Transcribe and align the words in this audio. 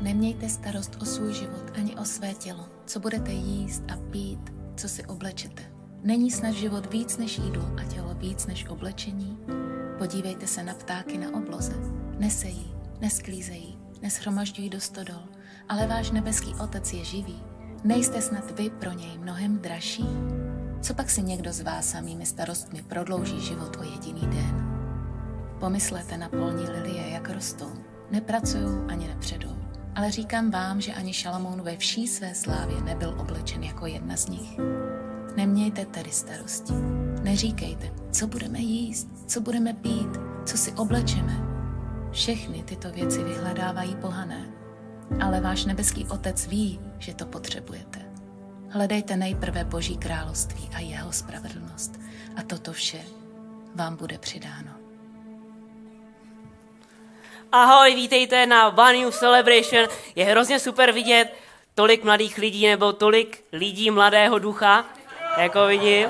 Nemějte 0.00 0.48
starost 0.48 0.96
o 1.02 1.04
svůj 1.04 1.34
život 1.34 1.72
ani 1.74 1.96
o 1.96 2.04
své 2.04 2.34
tělo, 2.34 2.68
co 2.86 3.00
budete 3.00 3.32
jíst 3.32 3.82
a 3.92 3.96
pít, 4.10 4.52
co 4.76 4.88
si 4.88 5.04
oblečete. 5.04 5.62
Není 6.02 6.30
snad 6.30 6.50
život 6.50 6.92
víc 6.92 7.18
než 7.18 7.38
jídlo 7.38 7.64
a 7.80 7.84
tělo 7.84 8.14
víc 8.14 8.46
než 8.46 8.68
oblečení? 8.68 9.38
Podívejte 9.98 10.46
se 10.46 10.62
na 10.62 10.74
ptáky 10.74 11.18
na 11.18 11.34
obloze. 11.34 11.72
Nesejí, 12.18 12.74
nesklízejí, 13.00 13.78
neshromažďují 14.02 14.70
do 14.70 14.80
stodol, 14.80 15.22
ale 15.68 15.86
váš 15.86 16.10
nebeský 16.10 16.54
otec 16.62 16.92
je 16.92 17.04
živý. 17.04 17.42
Nejste 17.84 18.22
snad 18.22 18.58
vy 18.58 18.70
pro 18.70 18.92
něj 18.92 19.18
mnohem 19.18 19.58
dražší? 19.58 20.06
Co 20.82 20.94
pak 20.94 21.10
si 21.10 21.22
někdo 21.22 21.52
z 21.52 21.60
vás 21.60 21.90
samými 21.90 22.26
starostmi 22.26 22.82
prodlouží 22.82 23.40
život 23.40 23.76
o 23.80 23.82
jediný 23.82 24.20
den? 24.20 24.78
Pomyslete 25.60 26.16
na 26.16 26.28
polní 26.28 26.64
lilie, 26.70 27.10
jak 27.10 27.30
rostou. 27.30 27.72
Nepracují 28.10 28.78
ani 28.88 29.08
nepředou. 29.08 29.57
Ale 29.98 30.10
říkám 30.10 30.50
vám, 30.50 30.80
že 30.80 30.94
ani 30.94 31.12
Šalamoun 31.12 31.62
ve 31.62 31.76
vší 31.76 32.08
své 32.08 32.34
slávě 32.34 32.80
nebyl 32.82 33.14
oblečen 33.18 33.64
jako 33.64 33.86
jedna 33.86 34.16
z 34.16 34.28
nich. 34.28 34.58
Nemějte 35.36 35.86
tedy 35.86 36.10
starosti. 36.10 36.72
Neříkejte, 37.22 37.90
co 38.12 38.26
budeme 38.26 38.58
jíst, 38.58 39.08
co 39.26 39.40
budeme 39.40 39.74
pít, 39.74 40.08
co 40.46 40.56
si 40.56 40.72
oblečeme. 40.72 41.36
Všechny 42.12 42.62
tyto 42.62 42.90
věci 42.90 43.24
vyhledávají 43.24 43.96
pohané. 43.96 44.48
Ale 45.20 45.40
váš 45.40 45.64
nebeský 45.64 46.04
otec 46.04 46.46
ví, 46.46 46.80
že 46.98 47.14
to 47.14 47.26
potřebujete. 47.26 48.00
Hledejte 48.68 49.16
nejprve 49.16 49.64
Boží 49.64 49.96
království 49.96 50.68
a 50.74 50.78
jeho 50.80 51.12
spravedlnost 51.12 52.00
a 52.36 52.42
toto 52.42 52.72
vše 52.72 53.00
vám 53.74 53.96
bude 53.96 54.18
přidáno. 54.18 54.77
Ahoj, 57.52 57.94
vítejte 57.94 58.46
na 58.46 58.68
One 58.68 58.92
New 58.92 59.10
Celebration. 59.10 59.88
Je 60.14 60.24
hrozně 60.24 60.58
super 60.58 60.92
vidět 60.92 61.34
tolik 61.74 62.04
mladých 62.04 62.38
lidí 62.38 62.66
nebo 62.66 62.92
tolik 62.92 63.44
lidí 63.52 63.90
mladého 63.90 64.38
ducha, 64.38 64.84
jako 65.38 65.66
vidím 65.66 66.08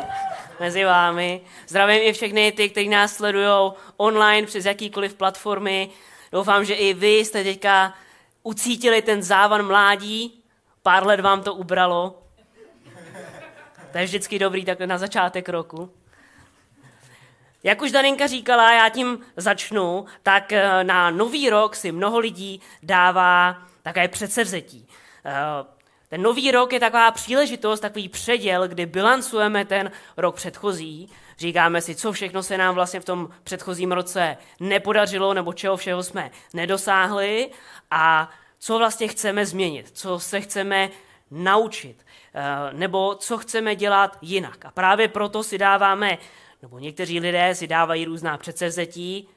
mezi 0.60 0.84
vámi. 0.84 1.40
Zdravím 1.66 2.02
i 2.02 2.12
všechny 2.12 2.52
ty, 2.52 2.68
kteří 2.68 2.88
nás 2.88 3.14
sledují 3.14 3.72
online 3.96 4.46
přes 4.46 4.64
jakýkoliv 4.64 5.14
platformy. 5.14 5.90
Doufám, 6.32 6.64
že 6.64 6.74
i 6.74 6.94
vy 6.94 7.18
jste 7.18 7.44
teďka 7.44 7.94
ucítili 8.42 9.02
ten 9.02 9.22
závan 9.22 9.66
mládí. 9.66 10.42
Pár 10.82 11.06
let 11.06 11.20
vám 11.20 11.42
to 11.42 11.54
ubralo. 11.54 12.22
To 13.92 13.98
je 13.98 14.04
vždycky 14.04 14.38
dobrý 14.38 14.64
takhle 14.64 14.86
na 14.86 14.98
začátek 14.98 15.48
roku. 15.48 15.90
Jak 17.68 17.82
už 17.82 17.92
Daninka 17.92 18.26
říkala, 18.26 18.72
já 18.72 18.88
tím 18.88 19.18
začnu, 19.36 20.04
tak 20.22 20.52
eh, 20.52 20.84
na 20.84 21.10
nový 21.10 21.50
rok 21.50 21.76
si 21.76 21.92
mnoho 21.92 22.18
lidí 22.18 22.60
dává 22.82 23.56
také 23.82 24.08
předsevzetí. 24.08 24.88
Eh, 25.24 25.32
ten 26.08 26.22
nový 26.22 26.50
rok 26.50 26.72
je 26.72 26.80
taková 26.80 27.10
příležitost, 27.10 27.80
takový 27.80 28.08
předěl, 28.08 28.68
kdy 28.68 28.86
bilancujeme 28.86 29.64
ten 29.64 29.90
rok 30.16 30.36
předchozí, 30.36 31.10
říkáme 31.38 31.80
si, 31.80 31.94
co 31.94 32.12
všechno 32.12 32.42
se 32.42 32.58
nám 32.58 32.74
vlastně 32.74 33.00
v 33.00 33.04
tom 33.04 33.28
předchozím 33.44 33.92
roce 33.92 34.36
nepodařilo, 34.60 35.34
nebo 35.34 35.52
čeho 35.52 35.76
všeho 35.76 36.02
jsme 36.02 36.30
nedosáhli 36.54 37.50
a 37.90 38.30
co 38.58 38.78
vlastně 38.78 39.08
chceme 39.08 39.46
změnit, 39.46 39.90
co 39.92 40.18
se 40.18 40.40
chceme 40.40 40.90
naučit, 41.30 42.06
eh, 42.34 42.72
nebo 42.72 43.14
co 43.14 43.38
chceme 43.38 43.76
dělat 43.76 44.18
jinak. 44.22 44.64
A 44.64 44.70
právě 44.70 45.08
proto 45.08 45.42
si 45.42 45.58
dáváme 45.58 46.18
nebo 46.62 46.78
někteří 46.78 47.20
lidé 47.20 47.54
si 47.54 47.66
dávají 47.66 48.04
různá 48.04 48.38
předsevzetí, 48.38 49.28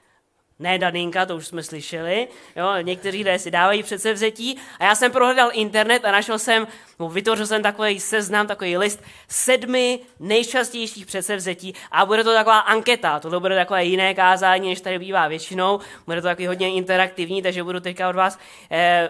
ne 0.62 0.80
Daninka, 0.80 1.26
to 1.26 1.36
už 1.36 1.48
jsme 1.48 1.64
slyšeli, 1.64 2.28
jo, 2.56 2.68
někteří 2.82 3.18
lidé 3.18 3.40
si 3.40 3.52
dávají 3.52 3.84
předsevzetí 3.84 4.58
a 4.80 4.86
já 4.86 4.96
jsem 4.96 5.12
prohledal 5.12 5.50
internet 5.54 6.06
a 6.06 6.12
našel 6.12 6.40
jsem, 6.40 6.68
no, 7.00 7.10
vytvořil 7.10 7.48
jsem 7.48 7.64
takový 7.64 8.00
seznam, 8.00 8.48
takový 8.48 8.78
list 8.78 9.04
sedmi 9.28 10.00
nejčastějších 10.20 11.06
předsevzetí 11.06 11.74
a 11.92 12.06
bude 12.06 12.24
to 12.24 12.34
taková 12.34 12.60
anketa, 12.60 13.20
to 13.20 13.40
bude 13.40 13.56
takové 13.56 13.86
jiné 13.86 14.14
kázání, 14.14 14.70
než 14.70 14.82
tady 14.82 15.00
bývá 15.00 15.28
většinou, 15.28 15.80
bude 16.06 16.22
to 16.22 16.28
takový 16.28 16.48
hodně 16.48 16.74
interaktivní, 16.74 17.42
takže 17.42 17.64
budu 17.64 17.80
teďka 17.80 18.10
od 18.10 18.16
vás 18.16 18.40
eh, 18.72 19.10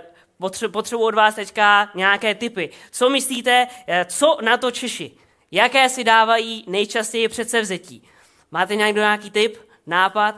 potřebuji 0.71 1.05
od 1.05 1.15
vás 1.15 1.35
teďka 1.35 1.89
nějaké 1.95 2.35
typy. 2.35 2.69
Co 2.91 3.09
myslíte, 3.09 3.67
eh, 3.87 4.05
co 4.05 4.37
na 4.41 4.57
to 4.57 4.71
Češi? 4.71 5.11
Jaké 5.51 5.89
si 5.89 6.03
dávají 6.03 6.63
nejčastěji 6.67 7.27
předsevzetí? 7.27 8.03
Máte 8.51 8.75
někdo 8.75 9.01
nějaký 9.01 9.31
tip, 9.31 9.57
nápad? 9.87 10.35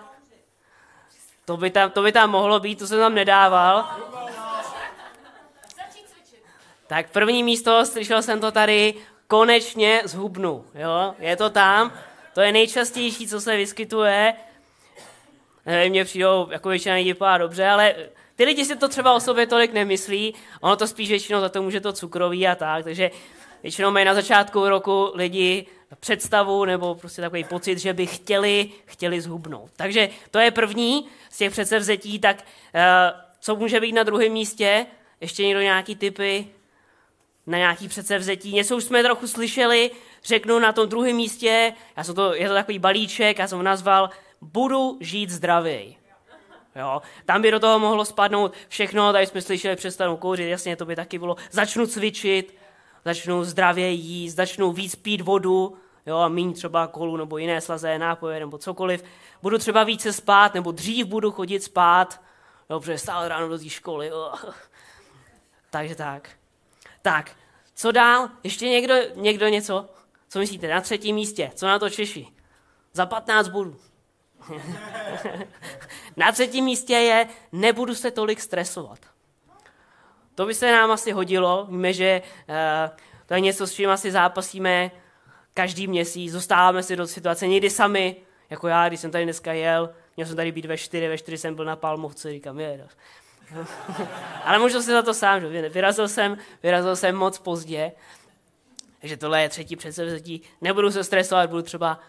To 1.45 1.57
by 1.57 1.69
tam, 1.69 1.91
to 1.91 2.01
by 2.01 2.11
tam 2.11 2.29
mohlo 2.29 2.59
být, 2.59 2.79
to 2.79 2.87
jsem 2.87 2.99
tam 2.99 3.15
nedával. 3.15 3.89
Tak 6.87 7.09
první 7.09 7.43
místo, 7.43 7.85
slyšel 7.85 8.21
jsem 8.21 8.39
to 8.39 8.51
tady, 8.51 8.93
konečně 9.27 10.01
zhubnu. 10.05 10.65
Jo? 10.75 11.15
Je 11.19 11.35
to 11.35 11.49
tam, 11.49 11.93
to 12.33 12.41
je 12.41 12.51
nejčastější, 12.51 13.27
co 13.27 13.41
se 13.41 13.57
vyskytuje. 13.57 14.33
Nevím, 15.65 15.91
mě 15.91 16.05
přijdou 16.05 16.47
jako 16.51 16.69
většina 16.69 16.95
lidí 16.95 17.15
dobře, 17.37 17.67
ale 17.67 17.95
ty 18.35 18.45
lidi 18.45 18.65
si 18.65 18.75
to 18.75 18.87
třeba 18.87 19.13
o 19.13 19.19
sobě 19.19 19.47
tolik 19.47 19.73
nemyslí, 19.73 20.35
ono 20.61 20.75
to 20.75 20.87
spíš 20.87 21.09
většinou 21.09 21.41
za 21.41 21.49
to 21.49 21.61
může 21.61 21.81
to 21.81 21.93
cukroví 21.93 22.47
a 22.47 22.55
tak, 22.55 22.83
takže 22.83 23.11
Většinou 23.63 23.91
mají 23.91 24.05
na 24.05 24.13
začátku 24.13 24.69
roku 24.69 25.11
lidi 25.13 25.65
představu 25.99 26.65
nebo 26.65 26.95
prostě 26.95 27.21
takový 27.21 27.43
pocit, 27.43 27.79
že 27.79 27.93
by 27.93 28.05
chtěli, 28.05 28.69
chtěli 28.85 29.21
zhubnout. 29.21 29.71
Takže 29.75 30.09
to 30.31 30.39
je 30.39 30.51
první 30.51 31.07
z 31.29 31.37
těch 31.37 31.51
předsevzetí, 31.51 32.19
tak 32.19 32.43
eh, 32.73 33.13
co 33.39 33.55
může 33.55 33.79
být 33.79 33.91
na 33.91 34.03
druhém 34.03 34.31
místě? 34.31 34.85
Ještě 35.21 35.45
někdo 35.45 35.61
nějaký 35.61 35.95
typy 35.95 36.47
na 37.47 37.57
nějaký 37.57 37.87
předsevzetí? 37.87 38.53
Něco 38.53 38.77
už 38.77 38.83
jsme 38.83 39.03
trochu 39.03 39.27
slyšeli, 39.27 39.91
řeknu 40.23 40.59
na 40.59 40.71
tom 40.71 40.89
druhém 40.89 41.15
místě, 41.15 41.73
já 41.97 42.03
jsem 42.03 42.15
to, 42.15 42.33
je 42.33 42.47
to 42.47 42.53
takový 42.53 42.79
balíček, 42.79 43.39
já 43.39 43.47
jsem 43.47 43.57
ho 43.57 43.63
nazval 43.63 44.09
Budu 44.41 44.97
žít 44.99 45.29
zdravěji. 45.29 45.95
Jo? 46.75 47.01
Tam 47.25 47.41
by 47.41 47.51
do 47.51 47.59
toho 47.59 47.79
mohlo 47.79 48.05
spadnout 48.05 48.53
všechno, 48.67 49.11
tady 49.11 49.27
jsme 49.27 49.41
slyšeli 49.41 49.75
přestanu 49.75 50.17
kouřit, 50.17 50.49
jasně, 50.49 50.75
to 50.75 50.85
by 50.85 50.95
taky 50.95 51.19
bylo. 51.19 51.35
Začnu 51.51 51.87
cvičit, 51.87 52.55
začnu 53.05 53.43
zdravě 53.43 53.89
jíst, 53.89 54.35
začnu 54.35 54.71
víc 54.71 54.95
pít 54.95 55.21
vodu, 55.21 55.77
jo, 56.05 56.17
a 56.17 56.27
míň 56.27 56.53
třeba 56.53 56.87
kolu 56.87 57.17
nebo 57.17 57.37
jiné 57.37 57.61
slazé 57.61 57.99
nápoje 57.99 58.39
nebo 58.39 58.57
cokoliv. 58.57 59.03
Budu 59.41 59.57
třeba 59.57 59.83
více 59.83 60.13
spát, 60.13 60.53
nebo 60.53 60.71
dřív 60.71 61.05
budu 61.07 61.31
chodit 61.31 61.63
spát, 61.63 62.21
jo, 62.69 62.79
protože 62.79 62.97
stále 62.97 63.27
ráno 63.27 63.47
do 63.47 63.57
té 63.57 63.69
školy. 63.69 64.07
Jo. 64.07 64.33
Takže 65.69 65.95
tak. 65.95 66.29
Tak, 67.01 67.31
co 67.75 67.91
dál? 67.91 68.29
Ještě 68.43 68.69
někdo, 68.69 68.95
někdo 69.15 69.47
něco? 69.47 69.89
Co 70.29 70.39
myslíte? 70.39 70.67
Na 70.67 70.81
třetím 70.81 71.15
místě. 71.15 71.51
Co 71.55 71.67
na 71.67 71.79
to 71.79 71.89
Češi? 71.89 72.27
Za 72.93 73.05
15 73.05 73.47
bodů. 73.47 73.75
na 76.17 76.31
třetím 76.31 76.65
místě 76.65 76.93
je, 76.93 77.29
nebudu 77.51 77.95
se 77.95 78.11
tolik 78.11 78.41
stresovat. 78.41 78.99
To 80.35 80.45
by 80.45 80.53
se 80.53 80.71
nám 80.71 80.91
asi 80.91 81.11
hodilo. 81.11 81.67
Víme, 81.69 81.93
že 81.93 82.21
uh, 82.49 82.97
to 83.25 83.33
je 83.33 83.39
něco, 83.39 83.67
s 83.67 83.73
čím 83.73 83.89
asi 83.89 84.11
zápasíme 84.11 84.91
každý 85.53 85.87
měsíc. 85.87 86.31
Zostáváme 86.31 86.83
si 86.83 86.95
do 86.95 87.07
situace 87.07 87.47
někdy 87.47 87.69
sami, 87.69 88.15
jako 88.49 88.67
já, 88.67 88.87
když 88.87 88.99
jsem 88.99 89.11
tady 89.11 89.23
dneska 89.23 89.53
jel, 89.53 89.89
měl 90.17 90.27
jsem 90.27 90.35
tady 90.35 90.51
být 90.51 90.65
ve 90.65 90.77
čtyři, 90.77 91.07
ve 91.07 91.17
čtyři 91.17 91.37
jsem 91.37 91.55
byl 91.55 91.65
na 91.65 91.75
Palmovce, 91.75 92.31
říkám, 92.31 92.59
je. 92.59 92.87
Ale 94.43 94.59
můžu 94.59 94.81
si 94.81 94.91
za 94.91 95.01
to 95.01 95.13
sám, 95.13 95.41
že 95.41 95.69
vyrazil 95.69 96.07
jsem, 96.07 96.37
vyrazil 96.63 96.95
jsem 96.95 97.15
moc 97.15 97.39
pozdě, 97.39 97.91
takže 99.01 99.17
tohle 99.17 99.41
je 99.41 99.49
třetí 99.49 99.75
předsevzetí. 99.75 100.41
Nebudu 100.61 100.91
se 100.91 101.03
stresovat, 101.03 101.49
budu 101.49 101.61
třeba 101.61 101.99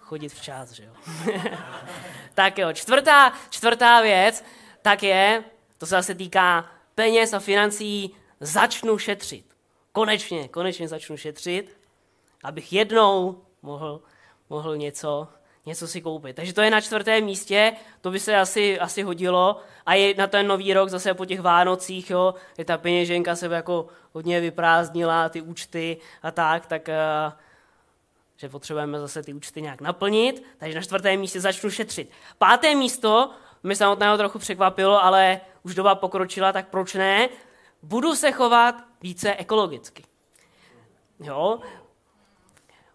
chodit 0.00 0.28
včas, 0.28 0.70
že 0.70 0.84
jo. 0.84 0.92
tak 2.34 2.58
jo, 2.58 2.72
čtvrtá, 2.72 3.32
čtvrtá 3.50 4.00
věc, 4.00 4.44
tak 4.82 5.02
je, 5.02 5.44
to 5.78 5.86
se 5.86 5.90
zase 5.90 6.14
týká 6.14 6.70
peněz 6.94 7.32
a 7.32 7.38
financí 7.38 8.14
začnu 8.40 8.98
šetřit. 8.98 9.44
Konečně, 9.92 10.48
konečně 10.48 10.88
začnu 10.88 11.16
šetřit, 11.16 11.76
abych 12.44 12.72
jednou 12.72 13.42
mohl, 13.62 14.00
mohl 14.50 14.76
něco, 14.76 15.28
něco 15.66 15.88
si 15.88 16.00
koupit. 16.00 16.36
Takže 16.36 16.52
to 16.52 16.62
je 16.62 16.70
na 16.70 16.80
čtvrtém 16.80 17.24
místě, 17.24 17.72
to 18.00 18.10
by 18.10 18.20
se 18.20 18.36
asi, 18.36 18.78
asi 18.78 19.02
hodilo. 19.02 19.60
A 19.86 19.94
je 19.94 20.14
na 20.14 20.26
ten 20.26 20.46
nový 20.46 20.74
rok 20.74 20.88
zase 20.88 21.14
po 21.14 21.24
těch 21.24 21.40
Vánocích, 21.40 22.10
jo, 22.10 22.34
je 22.58 22.64
ta 22.64 22.78
peněženka 22.78 23.36
se 23.36 23.46
jako 23.46 23.86
hodně 24.12 24.40
vyprázdnila, 24.40 25.28
ty 25.28 25.42
účty 25.42 25.96
a 26.22 26.30
tak, 26.30 26.66
tak 26.66 26.88
uh, 26.88 27.32
že 28.36 28.48
potřebujeme 28.48 29.00
zase 29.00 29.22
ty 29.22 29.34
účty 29.34 29.62
nějak 29.62 29.80
naplnit, 29.80 30.42
takže 30.58 30.74
na 30.74 30.82
čtvrtém 30.82 31.20
místě 31.20 31.40
začnu 31.40 31.70
šetřit. 31.70 32.10
Páté 32.38 32.74
místo, 32.74 33.30
mě 33.66 33.76
samotného 33.76 34.16
trochu 34.16 34.38
překvapilo, 34.38 35.04
ale 35.04 35.40
už 35.62 35.74
doba 35.74 35.94
pokročila, 35.94 36.52
tak 36.52 36.68
proč 36.68 36.94
ne? 36.94 37.28
Budu 37.82 38.14
se 38.14 38.32
chovat 38.32 38.74
více 39.02 39.34
ekologicky. 39.34 40.04
Jo? 41.20 41.58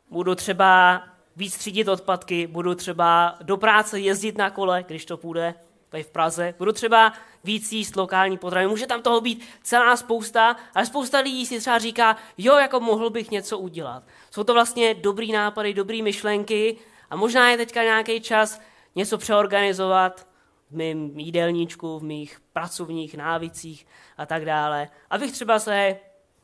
Budu 0.10 0.36
třeba 0.36 1.04
víc 1.36 1.58
třídit 1.58 1.88
odpadky, 1.88 2.48
budu 2.48 2.76
třeba 2.76 3.36
do 3.42 3.58
práce 3.58 4.00
jezdit 4.00 4.38
na 4.38 4.50
kole, 4.50 4.84
když 4.88 5.06
to 5.06 5.18
půjde. 5.18 5.56
tady 5.90 6.04
v 6.04 6.12
Praze, 6.12 6.54
budu 6.58 6.72
třeba 6.72 7.14
víc 7.44 7.72
jíst 7.72 7.96
lokální 7.96 8.38
potravy. 8.38 8.68
Může 8.68 8.88
tam 8.88 9.02
toho 9.02 9.22
být 9.22 9.46
celá 9.64 9.96
spousta, 9.96 10.56
ale 10.76 10.86
spousta 10.86 11.20
lidí 11.20 11.46
si 11.46 11.60
třeba 11.60 11.78
říká, 11.78 12.18
jo, 12.38 12.56
jako 12.58 12.80
mohl 12.80 13.10
bych 13.10 13.32
něco 13.32 13.58
udělat. 13.58 14.04
Jsou 14.32 14.44
to 14.44 14.54
vlastně 14.54 14.94
dobrý 14.94 15.32
nápady, 15.32 15.74
dobrý 15.74 16.02
myšlenky 16.02 16.78
a 17.10 17.16
možná 17.16 17.50
je 17.50 17.58
teďka 17.58 17.84
nějaký 17.84 18.22
čas 18.22 18.62
něco 18.96 19.18
přeorganizovat 19.18 20.29
v 20.72 20.76
mém 20.76 21.20
jídelníčku, 21.20 22.00
v 22.00 22.04
mých 22.04 22.42
pracovních 22.54 23.16
návicích 23.16 23.88
a 24.18 24.26
tak 24.26 24.46
dále, 24.46 24.90
abych 25.10 25.32
třeba 25.32 25.60
se 25.60 25.98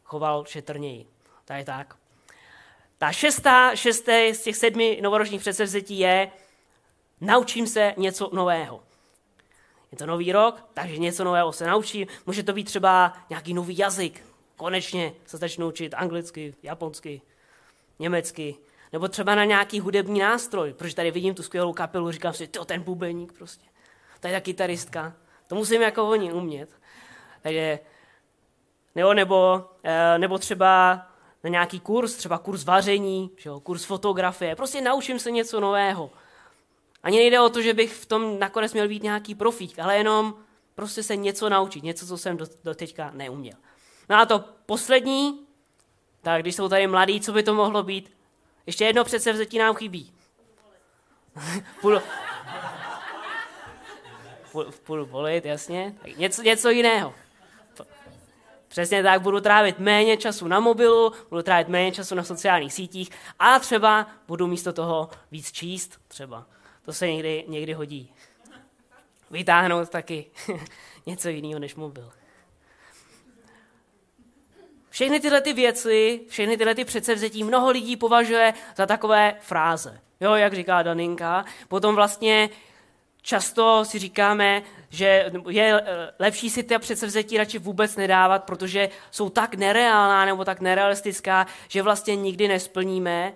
choval 0.03 0.45
šetrněji. 0.45 1.05
Tak 1.45 1.57
je 1.57 1.65
tak. 1.65 1.95
Ta 2.97 3.11
šestá, 3.11 3.75
šesté 3.75 4.33
z 4.33 4.43
těch 4.43 4.55
sedmi 4.55 4.99
novoročních 5.03 5.41
předsevzetí 5.41 5.99
je, 5.99 6.31
naučím 7.21 7.67
se 7.67 7.93
něco 7.97 8.29
nového. 8.33 8.83
Je 9.91 9.97
to 9.97 10.05
nový 10.05 10.31
rok, 10.31 10.63
takže 10.73 10.97
něco 10.97 11.23
nového 11.23 11.53
se 11.53 11.67
naučím. 11.67 12.07
Může 12.25 12.43
to 12.43 12.53
být 12.53 12.63
třeba 12.63 13.13
nějaký 13.29 13.53
nový 13.53 13.77
jazyk. 13.77 14.25
Konečně 14.55 15.13
se 15.25 15.37
začnu 15.37 15.67
učit 15.67 15.93
anglicky, 15.93 16.55
japonsky, 16.63 17.21
německy. 17.99 18.55
Nebo 18.93 19.07
třeba 19.07 19.35
na 19.35 19.45
nějaký 19.45 19.79
hudební 19.79 20.19
nástroj, 20.19 20.73
protože 20.73 20.95
tady 20.95 21.11
vidím 21.11 21.35
tu 21.35 21.43
skvělou 21.43 21.73
kapelu, 21.73 22.11
říkám 22.11 22.33
si, 22.33 22.47
to 22.47 22.65
ten 22.65 22.81
bubeník 22.81 23.33
prostě. 23.33 23.65
To 24.25 24.29
je 24.29 24.33
ta 24.35 24.41
kytaristka. 24.41 25.13
To 25.47 25.55
musím 25.55 25.81
jako 25.81 26.09
oni 26.09 26.33
umět. 26.33 26.69
Takže, 27.41 27.79
nebo, 28.95 29.13
nebo, 29.13 29.69
eh, 29.83 30.17
nebo 30.17 30.37
třeba 30.37 31.01
na 31.43 31.49
nějaký 31.49 31.79
kurz, 31.79 32.15
třeba 32.15 32.37
kurz 32.37 32.63
vaření, 32.63 33.31
že 33.37 33.49
jo, 33.49 33.59
kurz 33.59 33.83
fotografie. 33.83 34.55
Prostě 34.55 34.81
naučím 34.81 35.19
se 35.19 35.31
něco 35.31 35.59
nového. 35.59 36.11
Ani 37.03 37.17
nejde 37.17 37.39
o 37.39 37.49
to, 37.49 37.61
že 37.61 37.73
bych 37.73 37.93
v 37.93 38.05
tom 38.05 38.39
nakonec 38.39 38.73
měl 38.73 38.87
být 38.87 39.03
nějaký 39.03 39.35
profík, 39.35 39.79
ale 39.79 39.97
jenom 39.97 40.35
prostě 40.75 41.03
se 41.03 41.15
něco 41.15 41.49
naučit, 41.49 41.83
něco, 41.83 42.07
co 42.07 42.17
jsem 42.17 42.37
do, 42.37 42.45
do 42.63 42.75
teďka 42.75 43.11
neuměl. 43.13 43.57
No 44.09 44.15
a 44.15 44.25
to 44.25 44.43
poslední, 44.65 45.39
tak 46.21 46.41
když 46.41 46.55
jsou 46.55 46.69
tady 46.69 46.87
mladí, 46.87 47.21
co 47.21 47.33
by 47.33 47.43
to 47.43 47.53
mohlo 47.53 47.83
být? 47.83 48.11
Ještě 48.65 48.85
jedno 48.85 49.03
předsevzetí 49.03 49.57
nám 49.57 49.75
chybí. 49.75 50.13
půl, 51.81 52.01
půl 54.83 55.05
volit, 55.05 55.45
jasně. 55.45 55.95
Tak 56.01 56.17
něco, 56.17 56.41
něco 56.41 56.69
jiného. 56.69 57.13
Přesně 58.67 59.03
tak, 59.03 59.21
budu 59.21 59.41
trávit 59.41 59.79
méně 59.79 60.17
času 60.17 60.47
na 60.47 60.59
mobilu, 60.59 61.13
budu 61.29 61.41
trávit 61.41 61.67
méně 61.67 61.91
času 61.91 62.15
na 62.15 62.23
sociálních 62.23 62.73
sítích 62.73 63.09
a 63.39 63.59
třeba 63.59 64.07
budu 64.27 64.47
místo 64.47 64.73
toho 64.73 65.09
víc 65.31 65.51
číst 65.51 65.99
třeba. 66.07 66.45
To 66.85 66.93
se 66.93 67.07
někdy, 67.07 67.45
někdy 67.47 67.73
hodí. 67.73 68.13
Vytáhnout 69.31 69.89
taky 69.89 70.25
něco 71.05 71.29
jiného 71.29 71.59
než 71.59 71.75
mobil. 71.75 72.11
Všechny 74.89 75.19
tyhle 75.19 75.41
ty 75.41 75.53
věci, 75.53 76.21
všechny 76.29 76.57
tyhle 76.57 76.75
ty 76.75 76.85
předsevzetí 76.85 77.43
mnoho 77.43 77.69
lidí 77.69 77.97
považuje 77.97 78.53
za 78.75 78.85
takové 78.85 79.35
fráze. 79.39 79.99
Jo, 80.19 80.33
jak 80.33 80.53
říká 80.53 80.83
Daninka. 80.83 81.45
Potom 81.67 81.95
vlastně 81.95 82.49
často 83.25 83.85
si 83.85 83.99
říkáme, 83.99 84.61
že 84.89 85.31
je 85.49 85.81
eh, 85.81 86.11
lepší 86.19 86.49
si 86.49 86.63
ty 86.63 86.79
předsevzetí 86.79 87.37
radši 87.37 87.59
vůbec 87.59 87.95
nedávat, 87.95 88.43
protože 88.43 88.89
jsou 89.11 89.29
tak 89.29 89.55
nereálná 89.55 90.25
nebo 90.25 90.45
tak 90.45 90.61
nerealistická, 90.61 91.47
že 91.67 91.81
vlastně 91.81 92.15
nikdy 92.15 92.47
nesplníme. 92.47 93.33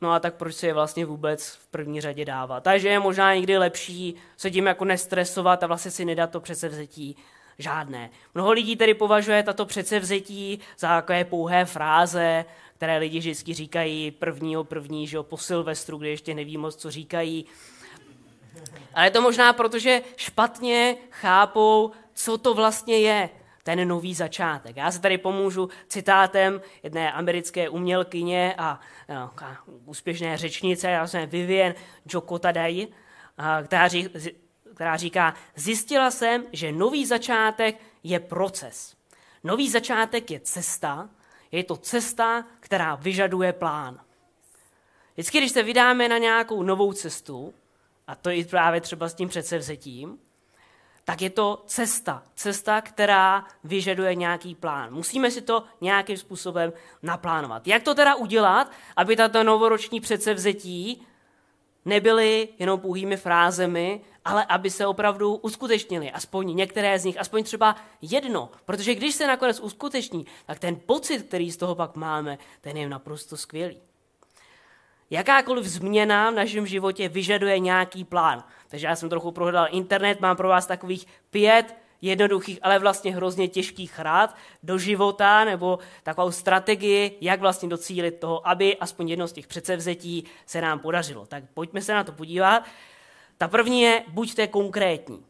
No 0.00 0.12
a 0.12 0.20
tak 0.20 0.34
proč 0.34 0.54
si 0.54 0.66
je 0.66 0.74
vlastně 0.74 1.06
vůbec 1.06 1.50
v 1.50 1.66
první 1.66 2.00
řadě 2.00 2.24
dávat? 2.24 2.62
Takže 2.62 2.88
je 2.88 3.00
možná 3.00 3.34
někdy 3.34 3.58
lepší 3.58 4.14
se 4.36 4.50
tím 4.50 4.66
jako 4.66 4.84
nestresovat 4.84 5.62
a 5.62 5.66
vlastně 5.66 5.90
si 5.90 6.04
nedat 6.04 6.30
to 6.30 6.40
předsevzetí 6.40 7.16
žádné. 7.58 8.10
Mnoho 8.34 8.52
lidí 8.52 8.76
tedy 8.76 8.94
považuje 8.94 9.42
tato 9.42 9.66
předsevzetí 9.66 10.60
za 10.78 10.88
takové 10.88 11.24
pouhé 11.24 11.64
fráze, 11.64 12.44
které 12.76 12.98
lidi 12.98 13.18
vždycky 13.18 13.54
říkají 13.54 14.10
prvního 14.10 14.64
první, 14.64 15.06
že 15.06 15.16
jo, 15.16 15.22
po 15.22 15.36
Silvestru, 15.36 15.98
kdy 15.98 16.08
ještě 16.08 16.34
neví 16.34 16.56
moc, 16.56 16.76
co 16.76 16.90
říkají. 16.90 17.46
Ale 18.94 19.06
je 19.06 19.10
to 19.10 19.22
možná 19.22 19.52
proto, 19.52 19.78
že 19.78 20.02
špatně 20.16 20.96
chápou, 21.10 21.90
co 22.14 22.38
to 22.38 22.54
vlastně 22.54 22.98
je 22.98 23.30
ten 23.62 23.88
nový 23.88 24.14
začátek. 24.14 24.76
Já 24.76 24.90
se 24.90 25.00
tady 25.00 25.18
pomůžu 25.18 25.68
citátem 25.88 26.60
jedné 26.82 27.12
americké 27.12 27.68
umělkyně 27.68 28.54
a, 28.58 28.80
a 29.14 29.58
úspěšné 29.84 30.36
řečnice, 30.36 30.90
já 30.90 31.06
jsem 31.06 31.28
Vivian 31.28 31.74
Jokotadai, 32.06 32.88
která, 33.64 33.88
ří, 33.88 34.08
která 34.74 34.96
říká, 34.96 35.34
zjistila 35.56 36.10
jsem, 36.10 36.44
že 36.52 36.72
nový 36.72 37.06
začátek 37.06 37.80
je 38.02 38.20
proces. 38.20 38.96
Nový 39.44 39.70
začátek 39.70 40.30
je 40.30 40.40
cesta, 40.40 41.08
je 41.52 41.64
to 41.64 41.76
cesta, 41.76 42.44
která 42.60 42.94
vyžaduje 42.94 43.52
plán. 43.52 44.00
Vždycky, 45.14 45.38
když 45.38 45.52
se 45.52 45.62
vydáme 45.62 46.08
na 46.08 46.18
nějakou 46.18 46.62
novou 46.62 46.92
cestu, 46.92 47.54
a 48.10 48.14
to 48.14 48.30
i 48.30 48.44
právě 48.44 48.80
třeba 48.80 49.08
s 49.08 49.14
tím 49.14 49.28
předsevzetím, 49.28 50.18
tak 51.04 51.22
je 51.22 51.30
to 51.30 51.62
cesta. 51.66 52.22
Cesta, 52.34 52.80
která 52.80 53.44
vyžaduje 53.64 54.14
nějaký 54.14 54.54
plán. 54.54 54.94
Musíme 54.94 55.30
si 55.30 55.42
to 55.42 55.64
nějakým 55.80 56.16
způsobem 56.16 56.72
naplánovat. 57.02 57.66
Jak 57.66 57.82
to 57.82 57.94
teda 57.94 58.14
udělat, 58.14 58.70
aby 58.96 59.16
tato 59.16 59.44
novoroční 59.44 60.00
předsevzetí 60.00 61.06
nebyly 61.84 62.48
jenom 62.58 62.80
pouhými 62.80 63.16
frázemi, 63.16 64.00
ale 64.24 64.44
aby 64.44 64.70
se 64.70 64.86
opravdu 64.86 65.34
uskutečnili, 65.34 66.10
aspoň 66.10 66.56
některé 66.56 66.98
z 66.98 67.04
nich, 67.04 67.20
aspoň 67.20 67.44
třeba 67.44 67.76
jedno. 68.02 68.50
Protože 68.64 68.94
když 68.94 69.14
se 69.14 69.26
nakonec 69.26 69.60
uskuteční, 69.60 70.26
tak 70.46 70.58
ten 70.58 70.76
pocit, 70.86 71.22
který 71.22 71.50
z 71.50 71.56
toho 71.56 71.74
pak 71.74 71.96
máme, 71.96 72.38
ten 72.60 72.76
je 72.76 72.88
naprosto 72.88 73.36
skvělý. 73.36 73.89
Jakákoliv 75.10 75.66
změna 75.66 76.30
v 76.30 76.34
našem 76.34 76.66
životě 76.66 77.08
vyžaduje 77.08 77.58
nějaký 77.58 78.04
plán. 78.04 78.44
Takže 78.68 78.86
já 78.86 78.96
jsem 78.96 79.08
trochu 79.08 79.30
prohledal 79.32 79.66
internet, 79.70 80.20
mám 80.20 80.36
pro 80.36 80.48
vás 80.48 80.66
takových 80.66 81.06
pět 81.30 81.76
jednoduchých, 82.02 82.58
ale 82.62 82.78
vlastně 82.78 83.14
hrozně 83.14 83.48
těžkých 83.48 83.98
rád 83.98 84.36
do 84.62 84.78
života, 84.78 85.44
nebo 85.44 85.78
takovou 86.02 86.30
strategii, 86.30 87.18
jak 87.20 87.40
vlastně 87.40 87.68
docílit 87.68 88.10
toho, 88.10 88.48
aby 88.48 88.76
aspoň 88.76 89.08
jedno 89.08 89.28
z 89.28 89.32
těch 89.32 89.46
předsevzetí 89.46 90.24
se 90.46 90.60
nám 90.60 90.78
podařilo. 90.78 91.26
Tak 91.26 91.44
pojďme 91.54 91.82
se 91.82 91.94
na 91.94 92.04
to 92.04 92.12
podívat. 92.12 92.64
Ta 93.38 93.48
první 93.48 93.80
je, 93.80 94.02
buďte 94.08 94.46
konkrétní. 94.46 95.24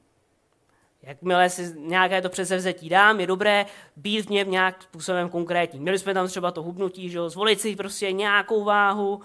Jakmile 1.02 1.50
si 1.50 1.74
nějaké 1.76 2.22
to 2.22 2.28
předsevzetí 2.28 2.88
dám, 2.88 3.20
je 3.20 3.26
dobré 3.26 3.66
být 3.96 4.26
v 4.26 4.30
něm 4.30 4.50
nějak 4.50 4.82
způsobem 4.82 5.28
konkrétní. 5.28 5.80
Měli 5.80 5.98
jsme 5.98 6.14
tam 6.14 6.28
třeba 6.28 6.50
to 6.50 6.62
hubnutí, 6.62 7.10
že 7.10 7.18
jo, 7.18 7.28
zvolit 7.28 7.60
si 7.60 7.76
prostě 7.76 8.12
nějakou 8.12 8.64
váhu, 8.64 9.20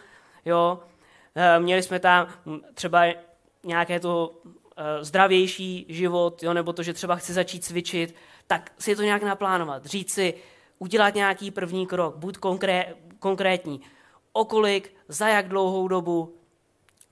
jo. 0.45 0.79
Eh, 1.35 1.59
měli 1.59 1.83
jsme 1.83 1.99
tam 1.99 2.27
třeba 2.73 3.05
nějaké 3.63 3.99
to 3.99 4.41
eh, 4.77 5.03
zdravější 5.03 5.85
život, 5.89 6.43
jo, 6.43 6.53
nebo 6.53 6.73
to, 6.73 6.83
že 6.83 6.93
třeba 6.93 7.15
chci 7.15 7.33
začít 7.33 7.63
cvičit, 7.63 8.15
tak 8.47 8.71
si 8.79 8.95
to 8.95 9.01
nějak 9.01 9.23
naplánovat. 9.23 9.85
Říct 9.85 10.13
si, 10.13 10.33
udělat 10.79 11.15
nějaký 11.15 11.51
první 11.51 11.87
krok, 11.87 12.15
buď 12.15 12.37
konkré, 12.37 12.93
konkrétní, 13.19 13.81
okolik, 14.33 14.95
za 15.07 15.27
jak 15.27 15.47
dlouhou 15.47 15.87
dobu, 15.87 16.35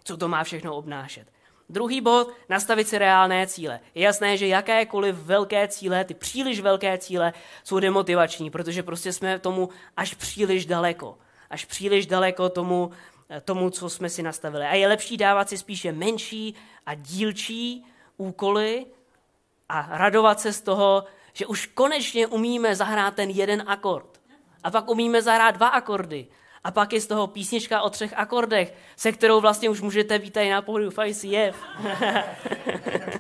co 0.03 0.17
to 0.17 0.27
má 0.27 0.43
všechno 0.43 0.75
obnášet. 0.75 1.27
Druhý 1.69 2.01
bod, 2.01 2.31
nastavit 2.49 2.87
si 2.87 2.97
reálné 2.97 3.47
cíle. 3.47 3.79
Je 3.95 4.03
jasné, 4.03 4.37
že 4.37 4.47
jakékoliv 4.47 5.15
velké 5.15 5.67
cíle, 5.67 6.05
ty 6.05 6.13
příliš 6.13 6.59
velké 6.59 6.97
cíle, 6.97 7.33
jsou 7.63 7.79
demotivační, 7.79 8.49
protože 8.49 8.83
prostě 8.83 9.13
jsme 9.13 9.39
tomu 9.39 9.69
až 9.97 10.13
příliš 10.13 10.65
daleko. 10.65 11.17
Až 11.49 11.65
příliš 11.65 12.05
daleko 12.05 12.49
tomu, 12.49 12.91
Eh, 13.29 13.41
tomu, 13.41 13.69
co 13.69 13.89
jsme 13.89 14.09
si 14.09 14.23
nastavili. 14.23 14.65
A 14.65 14.73
je 14.73 14.87
lepší 14.87 15.17
dávat 15.17 15.49
si 15.49 15.57
spíše 15.57 15.91
menší 15.91 16.55
a 16.85 16.93
dílčí 16.93 17.85
úkoly 18.17 18.85
a 19.69 19.97
radovat 19.97 20.39
se 20.39 20.53
z 20.53 20.61
toho, 20.61 21.03
že 21.33 21.45
už 21.45 21.65
konečně 21.65 22.27
umíme 22.27 22.75
zahrát 22.75 23.15
ten 23.15 23.29
jeden 23.29 23.63
akord. 23.67 24.21
A 24.63 24.71
pak 24.71 24.89
umíme 24.89 25.21
zahrát 25.21 25.55
dva 25.55 25.67
akordy. 25.67 26.27
A 26.63 26.71
pak 26.71 26.93
je 26.93 27.01
z 27.01 27.07
toho 27.07 27.27
písnička 27.27 27.81
o 27.81 27.89
třech 27.89 28.13
akordech, 28.15 28.73
se 28.95 29.11
kterou 29.11 29.41
vlastně 29.41 29.69
už 29.69 29.81
můžete 29.81 30.19
být 30.19 30.33
tady 30.33 30.49
na 30.49 30.61
pohledu 30.61 30.89
5CF. 30.89 31.53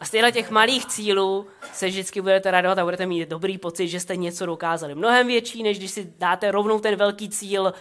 A 0.00 0.04
z 0.04 0.32
těch 0.32 0.50
malých 0.50 0.86
cílů 0.86 1.46
se 1.72 1.86
vždycky 1.86 2.20
budete 2.20 2.50
radovat 2.50 2.78
a 2.78 2.84
budete 2.84 3.06
mít 3.06 3.28
dobrý 3.28 3.58
pocit, 3.58 3.88
že 3.88 4.00
jste 4.00 4.16
něco 4.16 4.46
dokázali. 4.46 4.94
Mnohem 4.94 5.26
větší, 5.26 5.62
než 5.62 5.78
když 5.78 5.90
si 5.90 6.14
dáte 6.18 6.50
rovnou 6.50 6.80
ten 6.80 6.96
velký 6.96 7.28
cíl, 7.28 7.72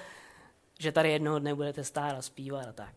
že 0.80 0.92
tady 0.92 1.12
jednoho 1.12 1.40
dne 1.40 1.56
budete 1.56 1.84
stát 1.84 2.16
a 2.18 2.22
zpívat 2.22 2.68
a 2.68 2.72
tak. 2.72 2.94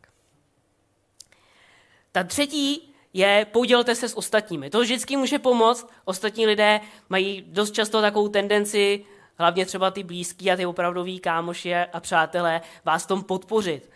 Ta 2.13 2.25
třetí 2.25 2.95
je 3.13 3.47
podělte 3.53 3.95
se 3.95 4.09
s 4.09 4.17
ostatními. 4.17 4.71
To 4.71 4.81
vždycky 4.81 5.17
může 5.17 5.39
pomoct. 5.39 5.89
Ostatní 6.05 6.47
lidé 6.47 6.81
mají 7.09 7.45
dost 7.49 7.71
často 7.71 8.01
takovou 8.01 8.29
tendenci, 8.29 9.05
hlavně 9.39 9.67
třeba 9.67 9.91
ty 9.91 10.03
blízký 10.03 10.51
a 10.51 10.57
ty 10.57 10.67
opravdoví 10.67 11.21
kámoši 11.21 11.75
a 11.75 12.01
přátelé, 12.01 12.61
vás 12.85 13.07
tom 13.07 13.23
podpořit. 13.23 13.91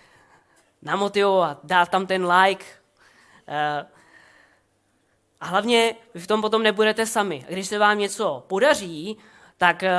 namotivovat, 0.83 1.61
dát 1.65 1.89
tam 1.89 2.07
ten 2.07 2.27
like. 2.27 2.65
A 5.41 5.47
hlavně 5.47 5.95
vy 6.15 6.21
v 6.21 6.27
tom 6.27 6.41
potom 6.41 6.63
nebudete 6.63 7.07
sami. 7.07 7.45
A 7.49 7.53
když 7.53 7.69
se 7.69 7.79
vám 7.79 7.99
něco 7.99 8.45
podaří, 8.47 9.19
tak 9.57 9.83
eh, 9.83 9.93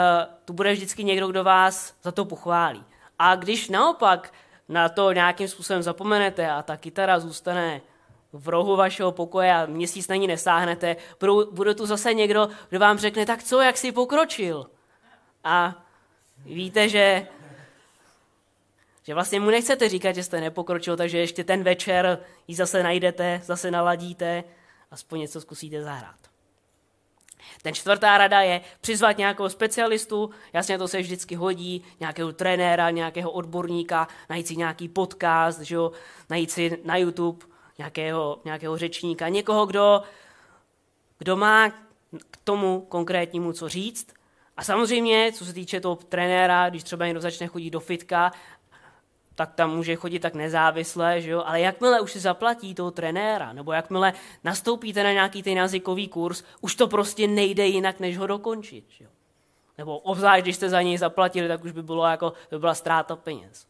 tu 0.46 0.54
bude 0.54 0.74
vždycky 0.74 1.04
někdo, 1.04 1.28
kdo 1.28 1.44
vás 1.44 1.94
za 2.04 2.12
to 2.12 2.26
pochválí. 2.26 2.84
A 3.20 3.36
když 3.36 3.70
naopak 3.70 4.34
na 4.70 4.90
to 4.90 5.12
nějakým 5.12 5.48
způsobem 5.48 5.84
zapomenete 5.84 6.52
a 6.52 6.64
ta 6.64 6.78
kytara 6.78 7.20
zůstane 7.20 7.82
v 8.34 8.50
rohu 8.50 8.76
vašeho 8.76 9.12
pokoje 9.12 9.54
a 9.54 9.66
měsíc 9.66 10.08
na 10.08 10.16
ní 10.16 10.28
nesáhnete, 10.28 10.96
bude 11.52 11.76
tu 11.76 11.86
zase 11.86 12.14
někdo, 12.14 12.50
kdo 12.70 12.80
vám 12.80 12.98
řekne, 12.98 13.26
tak 13.26 13.44
co, 13.44 13.62
jak 13.62 13.78
jsi 13.78 13.92
pokročil? 13.92 14.70
A 15.44 15.86
víte, 16.46 16.90
že, 16.90 17.28
že 19.04 19.14
vlastně 19.14 19.40
mu 19.40 19.50
nechcete 19.50 19.90
říkat, 19.90 20.16
že 20.16 20.24
jste 20.24 20.42
nepokročil, 20.42 20.98
takže 20.98 21.18
ještě 21.18 21.44
ten 21.44 21.64
večer 21.64 22.20
ji 22.48 22.56
zase 22.56 22.84
najdete, 22.84 23.42
zase 23.44 23.72
naladíte, 23.72 24.44
aspoň 24.92 25.20
něco 25.20 25.42
zkusíte 25.42 25.84
zahrát. 25.84 26.16
Ten 27.62 27.74
čtvrtá 27.74 28.18
rada 28.18 28.42
je 28.42 28.62
přizvat 28.82 29.18
nějakého 29.18 29.50
specialistu, 29.50 30.30
jasně 30.54 30.78
to 30.78 30.88
se 30.88 31.02
vždycky 31.02 31.36
hodí, 31.36 31.84
nějakého 32.00 32.34
trenéra, 32.34 32.90
nějakého 32.90 33.32
odborníka, 33.32 34.08
najít 34.30 34.48
si 34.48 34.56
nějaký 34.56 34.90
podcast, 34.90 35.62
že 35.62 35.76
jo, 35.76 35.92
najít 36.30 36.52
si 36.52 36.80
na 36.84 36.98
YouTube 36.98 37.46
nějakého, 37.78 38.42
nějakého 38.46 38.78
řečníka, 38.78 39.30
někoho, 39.30 39.66
kdo, 39.66 40.02
kdo 41.18 41.36
má 41.36 41.70
k 42.32 42.38
tomu 42.44 42.82
konkrétnímu 42.82 43.54
co 43.54 43.70
říct. 43.70 44.14
A 44.58 44.64
samozřejmě, 44.64 45.32
co 45.32 45.46
se 45.46 45.54
týče 45.54 45.80
toho 45.80 45.96
trenéra, 45.96 46.70
když 46.70 46.84
třeba 46.84 47.06
někdo 47.06 47.22
začne 47.22 47.48
chodit 47.48 47.70
do 47.70 47.80
fitka 47.80 48.32
tak 49.38 49.54
tam 49.54 49.76
může 49.76 49.96
chodit 49.96 50.20
tak 50.20 50.34
nezávisle, 50.34 51.22
že 51.22 51.32
jo? 51.32 51.44
ale 51.46 51.62
jakmile 51.62 52.02
už 52.02 52.12
si 52.12 52.20
zaplatí 52.20 52.76
toho 52.76 52.92
trenéra, 52.92 53.54
nebo 53.54 53.72
jakmile 53.72 54.14
nastoupíte 54.44 55.04
na 55.04 55.12
nějaký 55.12 55.44
ten 55.44 55.58
jazykový 55.58 56.08
kurz, 56.08 56.44
už 56.62 56.76
to 56.76 56.88
prostě 56.88 57.28
nejde 57.28 57.66
jinak, 57.66 58.00
než 58.00 58.18
ho 58.18 58.28
dokončit. 58.28 58.86
Že 58.90 59.04
jo? 59.04 59.10
Nebo 59.78 59.98
obzvlášť, 59.98 60.44
když 60.44 60.56
jste 60.56 60.70
za 60.70 60.82
něj 60.82 60.98
zaplatili, 60.98 61.48
tak 61.48 61.64
už 61.64 61.72
by 61.72 61.84
bylo 61.84 62.06
jako, 62.06 62.34
by 62.52 62.60
byla 62.60 62.74
ztráta 62.74 63.16
peněz. 63.16 63.68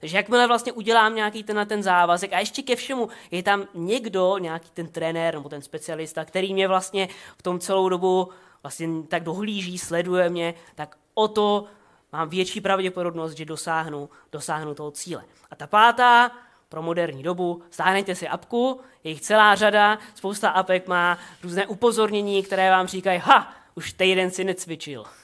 Takže 0.00 0.16
jakmile 0.16 0.46
vlastně 0.46 0.72
udělám 0.72 1.14
nějaký 1.14 1.42
ten, 1.42 1.66
ten 1.66 1.82
závazek 1.82 2.32
a 2.32 2.38
ještě 2.38 2.62
ke 2.62 2.76
všemu 2.76 3.08
je 3.30 3.42
tam 3.42 3.64
někdo, 3.74 4.38
nějaký 4.38 4.70
ten 4.74 4.88
trenér 4.88 5.34
nebo 5.34 5.48
ten 5.48 5.62
specialista, 5.62 6.24
který 6.24 6.54
mě 6.54 6.68
vlastně 6.68 7.08
v 7.38 7.42
tom 7.42 7.60
celou 7.60 7.88
dobu 7.88 8.28
vlastně 8.62 8.88
tak 9.08 9.22
dohlíží, 9.22 9.78
sleduje 9.78 10.30
mě, 10.30 10.54
tak 10.74 10.96
o 11.14 11.28
to 11.28 11.66
mám 12.16 12.28
větší 12.28 12.60
pravděpodobnost, 12.60 13.32
že 13.32 13.44
dosáhnu, 13.44 14.10
dosáhnu 14.32 14.74
toho 14.74 14.90
cíle. 14.90 15.24
A 15.50 15.56
ta 15.56 15.66
pátá, 15.66 16.30
pro 16.68 16.82
moderní 16.82 17.22
dobu, 17.22 17.62
stáhnete 17.70 18.14
si 18.14 18.28
apku, 18.28 18.80
je 19.04 19.10
jich 19.10 19.20
celá 19.20 19.54
řada, 19.54 19.98
spousta 20.14 20.50
apek 20.50 20.88
má 20.88 21.18
různé 21.42 21.66
upozornění, 21.66 22.42
které 22.42 22.70
vám 22.70 22.86
říkají, 22.86 23.20
ha, 23.24 23.52
už 23.74 23.92
týden 23.92 24.30
si 24.30 24.44
necvičil. 24.44 25.04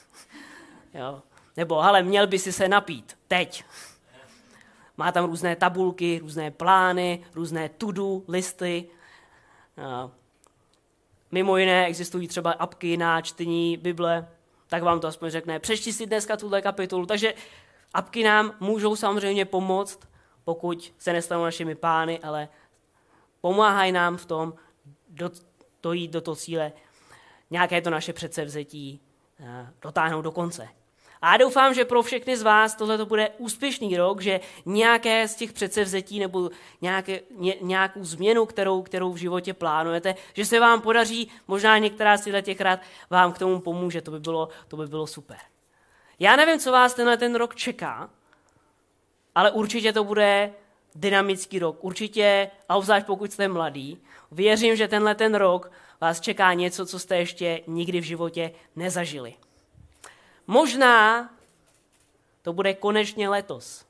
Jo. 0.93 1.21
Nebo, 1.57 1.83
ale 1.83 2.03
měl 2.03 2.27
by 2.27 2.39
si 2.39 2.51
se 2.51 2.67
napít, 2.67 3.17
teď. 3.27 3.63
Má 4.97 5.11
tam 5.11 5.25
různé 5.25 5.55
tabulky, 5.55 6.19
různé 6.19 6.51
plány, 6.51 7.25
různé 7.35 7.69
to-do 7.69 8.21
listy. 8.27 8.87
Mimo 11.31 11.57
jiné 11.57 11.85
existují 11.85 12.27
třeba 12.27 12.51
apky 12.51 12.97
na 12.97 13.21
čtení 13.21 13.77
Bible, 13.77 14.27
tak 14.73 14.83
vám 14.83 14.99
to 14.99 15.07
aspoň 15.07 15.29
řekne, 15.29 15.59
přečti 15.59 15.93
si 15.93 16.05
dneska 16.05 16.37
tuhle 16.37 16.61
kapitolu. 16.61 17.05
Takže 17.05 17.33
apky 17.93 18.23
nám 18.23 18.53
můžou 18.59 18.95
samozřejmě 18.95 19.45
pomoct, 19.45 19.99
pokud 20.43 20.93
se 20.97 21.13
nestanou 21.13 21.43
našimi 21.43 21.75
pány, 21.75 22.19
ale 22.19 22.47
pomáhají 23.41 23.91
nám 23.91 24.17
v 24.17 24.25
tom 24.25 24.53
do, 25.09 25.31
dojít 25.83 26.11
do 26.11 26.21
toho 26.21 26.35
cíle, 26.35 26.71
nějaké 27.49 27.81
to 27.81 27.89
naše 27.89 28.13
předsevzetí 28.13 29.01
eh, 29.39 29.67
dotáhnout 29.81 30.21
do 30.21 30.31
konce. 30.31 30.67
A 31.23 31.31
já 31.31 31.37
doufám, 31.37 31.73
že 31.73 31.85
pro 31.85 32.03
všechny 32.03 32.37
z 32.37 32.41
vás 32.41 32.75
tohle 32.75 32.97
to 32.97 33.05
bude 33.05 33.29
úspěšný 33.37 33.97
rok, 33.97 34.21
že 34.21 34.39
nějaké 34.65 35.27
z 35.27 35.35
těch 35.35 35.53
předsevzetí 35.53 36.19
nebo 36.19 36.49
nějaké, 36.81 37.19
ně, 37.37 37.55
nějakou 37.61 38.03
změnu, 38.03 38.45
kterou, 38.45 38.81
kterou 38.81 39.13
v 39.13 39.17
životě 39.17 39.53
plánujete, 39.53 40.15
že 40.33 40.45
se 40.45 40.59
vám 40.59 40.81
podaří, 40.81 41.31
možná 41.47 41.77
některá 41.77 42.17
z 42.17 42.41
těch 42.41 42.61
rád 42.61 42.79
vám 43.09 43.33
k 43.33 43.39
tomu 43.39 43.59
pomůže, 43.59 44.01
to 44.01 44.11
by 44.11 44.19
bylo, 44.19 44.49
to 44.67 44.77
by 44.77 44.87
bylo 44.87 45.07
super. 45.07 45.37
Já 46.19 46.35
nevím, 46.35 46.59
co 46.59 46.71
vás 46.71 46.93
tenhle 46.93 47.17
ten 47.17 47.35
rok 47.35 47.55
čeká, 47.55 48.09
ale 49.35 49.51
určitě 49.51 49.93
to 49.93 50.03
bude 50.03 50.53
dynamický 50.95 51.59
rok. 51.59 51.77
Určitě, 51.81 52.51
a 52.69 52.75
obzvlášť 52.75 53.05
pokud 53.05 53.31
jste 53.31 53.47
mladý, 53.47 53.97
věřím, 54.31 54.75
že 54.75 54.87
tenhle 54.87 55.15
ten 55.15 55.35
rok 55.35 55.71
vás 56.01 56.21
čeká 56.21 56.53
něco, 56.53 56.85
co 56.85 56.99
jste 56.99 57.17
ještě 57.17 57.61
nikdy 57.67 58.01
v 58.01 58.03
životě 58.03 58.51
nezažili. 58.75 59.33
Možná 60.47 61.29
to 62.41 62.53
bude 62.53 62.73
konečně 62.73 63.29
letos, 63.29 63.85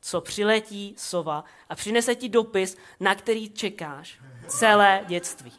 co 0.00 0.20
přiletí 0.20 0.94
sova 0.98 1.44
a 1.68 1.74
přinese 1.74 2.14
ti 2.14 2.28
dopis, 2.28 2.76
na 3.00 3.14
který 3.14 3.50
čekáš 3.50 4.18
celé 4.48 5.04
dětství. 5.06 5.52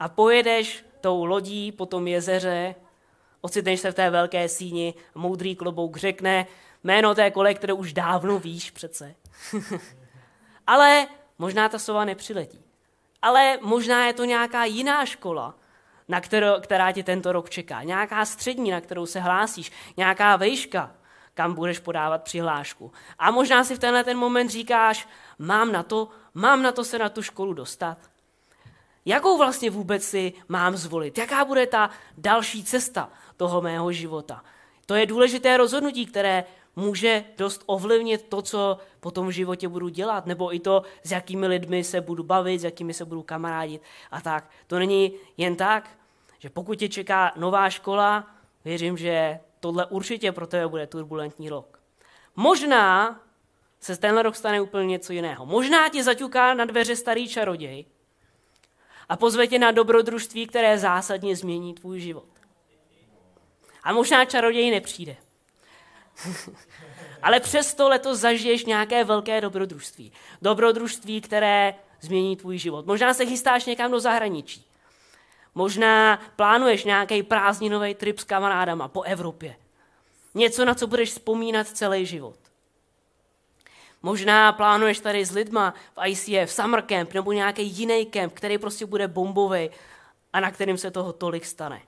A 0.00 0.08
pojedeš 0.08 0.84
tou 1.00 1.24
lodí 1.24 1.72
po 1.72 1.86
tom 1.86 2.08
jezeře, 2.08 2.74
ocitneš 3.40 3.80
se 3.80 3.92
v 3.92 3.94
té 3.94 4.10
velké 4.10 4.48
síni, 4.48 4.94
moudrý 5.14 5.56
klobouk 5.56 5.96
řekne 5.96 6.46
jméno 6.84 7.14
té 7.14 7.30
kole, 7.30 7.54
které 7.54 7.72
už 7.72 7.92
dávno 7.92 8.38
víš 8.38 8.70
přece. 8.70 9.14
Ale 10.66 11.06
možná 11.38 11.68
ta 11.68 11.78
sova 11.78 12.04
nepřiletí. 12.04 12.64
Ale 13.22 13.58
možná 13.62 14.06
je 14.06 14.12
to 14.12 14.24
nějaká 14.24 14.64
jiná 14.64 15.06
škola, 15.06 15.54
na 16.08 16.20
kterou, 16.20 16.60
která 16.60 16.92
tě 16.92 17.02
tento 17.02 17.32
rok 17.32 17.50
čeká. 17.50 17.82
Nějaká 17.82 18.24
střední, 18.24 18.70
na 18.70 18.80
kterou 18.80 19.06
se 19.06 19.20
hlásíš. 19.20 19.72
Nějaká 19.96 20.36
vejška, 20.36 20.94
kam 21.34 21.54
budeš 21.54 21.78
podávat 21.78 22.22
přihlášku. 22.22 22.92
A 23.18 23.30
možná 23.30 23.64
si 23.64 23.76
v 23.76 23.78
tenhle 23.78 24.04
ten 24.04 24.18
moment 24.18 24.50
říkáš, 24.50 25.08
mám 25.38 25.72
na 25.72 25.82
to, 25.82 26.08
mám 26.34 26.62
na 26.62 26.72
to 26.72 26.84
se 26.84 26.98
na 26.98 27.08
tu 27.08 27.22
školu 27.22 27.52
dostat. 27.52 27.98
Jakou 29.04 29.38
vlastně 29.38 29.70
vůbec 29.70 30.04
si 30.04 30.32
mám 30.48 30.76
zvolit? 30.76 31.18
Jaká 31.18 31.44
bude 31.44 31.66
ta 31.66 31.90
další 32.18 32.64
cesta 32.64 33.10
toho 33.36 33.62
mého 33.62 33.92
života? 33.92 34.44
To 34.86 34.94
je 34.94 35.06
důležité 35.06 35.56
rozhodnutí, 35.56 36.06
které 36.06 36.44
může 36.76 37.24
dost 37.36 37.62
ovlivnit 37.66 38.28
to, 38.28 38.42
co 38.42 38.78
potom 39.00 39.26
v 39.26 39.30
životě 39.30 39.68
budu 39.68 39.88
dělat, 39.88 40.26
nebo 40.26 40.54
i 40.54 40.60
to, 40.60 40.82
s 41.02 41.10
jakými 41.10 41.46
lidmi 41.46 41.84
se 41.84 42.00
budu 42.00 42.22
bavit, 42.22 42.58
s 42.58 42.64
jakými 42.64 42.94
se 42.94 43.04
budu 43.04 43.22
kamarádit 43.22 43.82
a 44.10 44.20
tak. 44.20 44.50
To 44.66 44.78
není 44.78 45.12
jen 45.36 45.56
tak, 45.56 45.90
že 46.38 46.50
pokud 46.50 46.74
tě 46.78 46.88
čeká 46.88 47.32
nová 47.36 47.70
škola, 47.70 48.30
věřím, 48.64 48.96
že 48.96 49.40
tohle 49.60 49.86
určitě 49.86 50.32
pro 50.32 50.46
tebe 50.46 50.68
bude 50.68 50.86
turbulentní 50.86 51.48
rok. 51.48 51.80
Možná 52.36 53.20
se 53.80 53.96
tenhle 53.96 54.22
rok 54.22 54.36
stane 54.36 54.60
úplně 54.60 54.86
něco 54.86 55.12
jiného. 55.12 55.46
Možná 55.46 55.88
tě 55.88 56.04
zaťuká 56.04 56.54
na 56.54 56.64
dveře 56.64 56.96
starý 56.96 57.28
čaroděj 57.28 57.84
a 59.08 59.16
pozve 59.16 59.46
tě 59.46 59.58
na 59.58 59.70
dobrodružství, 59.70 60.46
které 60.46 60.78
zásadně 60.78 61.36
změní 61.36 61.74
tvůj 61.74 62.00
život. 62.00 62.28
A 63.82 63.92
možná 63.92 64.24
čaroděj 64.24 64.70
nepřijde. 64.70 65.16
Ale 67.22 67.40
přesto 67.40 67.88
letos 67.88 68.18
zažiješ 68.18 68.64
nějaké 68.64 69.04
velké 69.04 69.40
dobrodružství. 69.40 70.12
Dobrodružství, 70.42 71.20
které 71.20 71.74
změní 72.00 72.36
tvůj 72.36 72.58
život. 72.58 72.86
Možná 72.86 73.14
se 73.14 73.26
chystáš 73.26 73.64
někam 73.64 73.90
do 73.90 74.00
zahraničí. 74.00 74.66
Možná 75.54 76.18
plánuješ 76.36 76.84
nějaký 76.84 77.22
prázdninový 77.22 77.94
trip 77.94 78.18
s 78.18 78.24
kamarádama 78.24 78.88
po 78.88 79.02
Evropě. 79.02 79.56
Něco, 80.34 80.64
na 80.64 80.74
co 80.74 80.86
budeš 80.86 81.10
vzpomínat 81.10 81.68
celý 81.68 82.06
život. 82.06 82.36
Možná 84.02 84.52
plánuješ 84.52 85.00
tady 85.00 85.24
s 85.24 85.30
lidma 85.30 85.74
v 85.96 86.06
ICF, 86.06 86.52
summer 86.52 86.82
camp 86.82 87.14
nebo 87.14 87.32
nějaký 87.32 87.66
jiný 87.66 88.06
camp, 88.06 88.32
který 88.34 88.58
prostě 88.58 88.86
bude 88.86 89.08
bombový 89.08 89.70
a 90.32 90.40
na 90.40 90.50
kterým 90.50 90.78
se 90.78 90.90
toho 90.90 91.12
tolik 91.12 91.44
stane. 91.44 91.82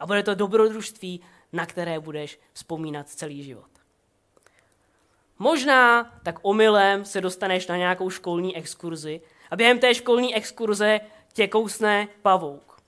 A 0.00 0.06
bude 0.06 0.22
to 0.22 0.34
dobrodružství, 0.34 1.20
na 1.54 1.66
které 1.66 2.00
budeš 2.00 2.40
vzpomínat 2.52 3.08
celý 3.08 3.42
život. 3.42 3.70
Možná 5.38 6.04
tak 6.22 6.38
omylem 6.42 7.04
se 7.04 7.20
dostaneš 7.20 7.66
na 7.66 7.76
nějakou 7.76 8.10
školní 8.10 8.56
exkurzi 8.56 9.20
a 9.50 9.56
během 9.56 9.78
té 9.78 9.94
školní 9.94 10.34
exkurze 10.34 11.00
tě 11.32 11.48
kousne 11.48 12.08
pavouk. 12.22 12.80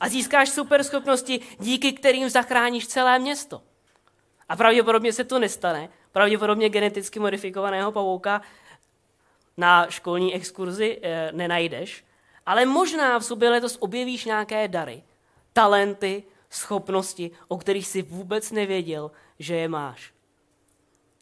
A 0.00 0.08
získáš 0.08 0.48
super 0.48 0.84
schopnosti, 0.84 1.40
díky 1.58 1.92
kterým 1.92 2.28
zachráníš 2.28 2.86
celé 2.86 3.18
město. 3.18 3.62
A 4.48 4.56
pravděpodobně 4.56 5.12
se 5.12 5.24
to 5.24 5.38
nestane. 5.38 5.88
Pravděpodobně 6.12 6.68
geneticky 6.68 7.20
modifikovaného 7.20 7.92
pavouka 7.92 8.42
na 9.56 9.86
školní 9.90 10.34
exkurzi 10.34 11.00
e, 11.02 11.32
nenajdeš. 11.32 12.04
Ale 12.46 12.66
možná 12.66 13.18
v 13.18 13.24
sobě 13.24 13.50
letos 13.50 13.76
objevíš 13.80 14.24
nějaké 14.24 14.68
dary, 14.68 15.02
talenty, 15.52 16.24
schopnosti, 16.56 17.30
o 17.48 17.58
kterých 17.58 17.86
si 17.86 18.02
vůbec 18.02 18.50
nevěděl, 18.50 19.10
že 19.38 19.56
je 19.56 19.68
máš. 19.68 20.14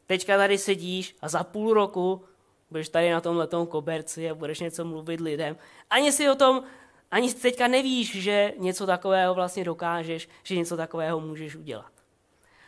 teďka 0.07 0.37
tady 0.37 0.59
sedíš 0.59 1.17
a 1.23 1.29
za 1.29 1.45
půl 1.45 1.75
roku 1.75 2.25
budeš 2.71 2.89
tady 2.89 3.11
na 3.11 3.21
tom 3.21 3.37
letom 3.37 3.67
koberci 3.67 4.31
a 4.31 4.35
budeš 4.35 4.61
něco 4.61 4.85
mluvit 4.85 5.21
lidem. 5.21 5.57
Ani 5.91 6.13
si 6.13 6.29
o 6.29 6.35
tom, 6.35 6.63
ani 7.11 7.35
teďka 7.35 7.69
nevíš, 7.69 8.23
že 8.23 8.53
něco 8.59 8.87
takového 8.87 9.35
vlastně 9.35 9.65
dokážeš, 9.65 10.29
že 10.43 10.57
něco 10.57 10.77
takového 10.77 11.21
můžeš 11.21 11.57
udělat. 11.57 11.93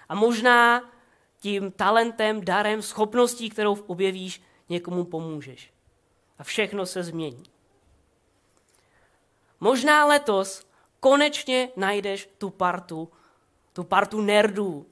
A 0.08 0.14
možná 0.14 0.90
tím 1.38 1.72
talentem, 1.72 2.44
darem, 2.44 2.82
schopností, 2.82 3.50
kterou 3.50 3.74
objevíš, 3.86 4.42
někomu 4.68 5.04
pomůžeš. 5.04 5.72
A 6.38 6.44
všechno 6.44 6.86
se 6.86 7.02
změní. 7.02 7.44
Možná 9.60 10.06
letos 10.06 10.66
konečně 11.04 11.68
najdeš 11.76 12.28
tu 12.38 12.50
partu, 12.50 13.12
tu 13.72 13.84
partu 13.84 14.20
nerdů. 14.20 14.86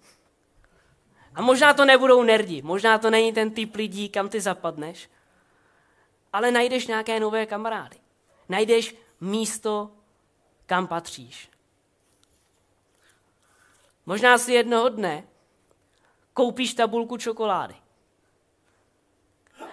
A 1.35 1.42
možná 1.42 1.75
to 1.75 1.85
nebudou 1.85 2.23
nerdi, 2.23 2.62
možná 2.62 2.99
to 2.99 3.11
není 3.11 3.33
ten 3.33 3.50
typ 3.50 3.75
lidí, 3.75 4.09
kam 4.09 4.28
ty 4.28 4.40
zapadneš, 4.40 5.11
ale 6.33 6.50
najdeš 6.50 6.87
nějaké 6.87 7.21
nové 7.21 7.47
kamarády. 7.47 7.97
Najdeš 8.49 8.95
místo, 9.21 9.90
kam 10.66 10.87
patříš. 10.87 11.50
Možná 14.07 14.38
si 14.38 14.52
jednoho 14.52 14.88
dne 14.88 15.25
koupíš 16.35 16.75
tabulku 16.75 17.16
čokolády. 17.16 17.75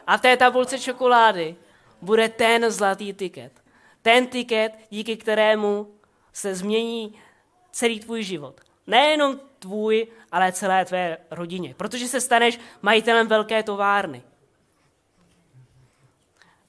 A 0.07 0.17
v 0.17 0.21
té 0.21 0.37
tabulce 0.37 0.79
čokolády 0.79 1.55
bude 2.01 2.29
ten 2.29 2.71
zlatý 2.71 3.13
tiket. 3.13 3.63
Ten 4.01 4.27
tiket, 4.27 4.79
díky 4.89 5.17
kterému 5.17 5.98
se 6.33 6.55
změní 6.55 7.19
celý 7.71 7.99
tvůj 7.99 8.23
život. 8.23 8.61
Nejenom 8.87 9.39
tvůj, 9.59 10.07
ale 10.31 10.51
celé 10.51 10.85
tvé 10.85 11.17
rodině. 11.31 11.73
Protože 11.73 12.07
se 12.07 12.21
staneš 12.21 12.59
majitelem 12.81 13.27
velké 13.27 13.63
továrny. 13.63 14.23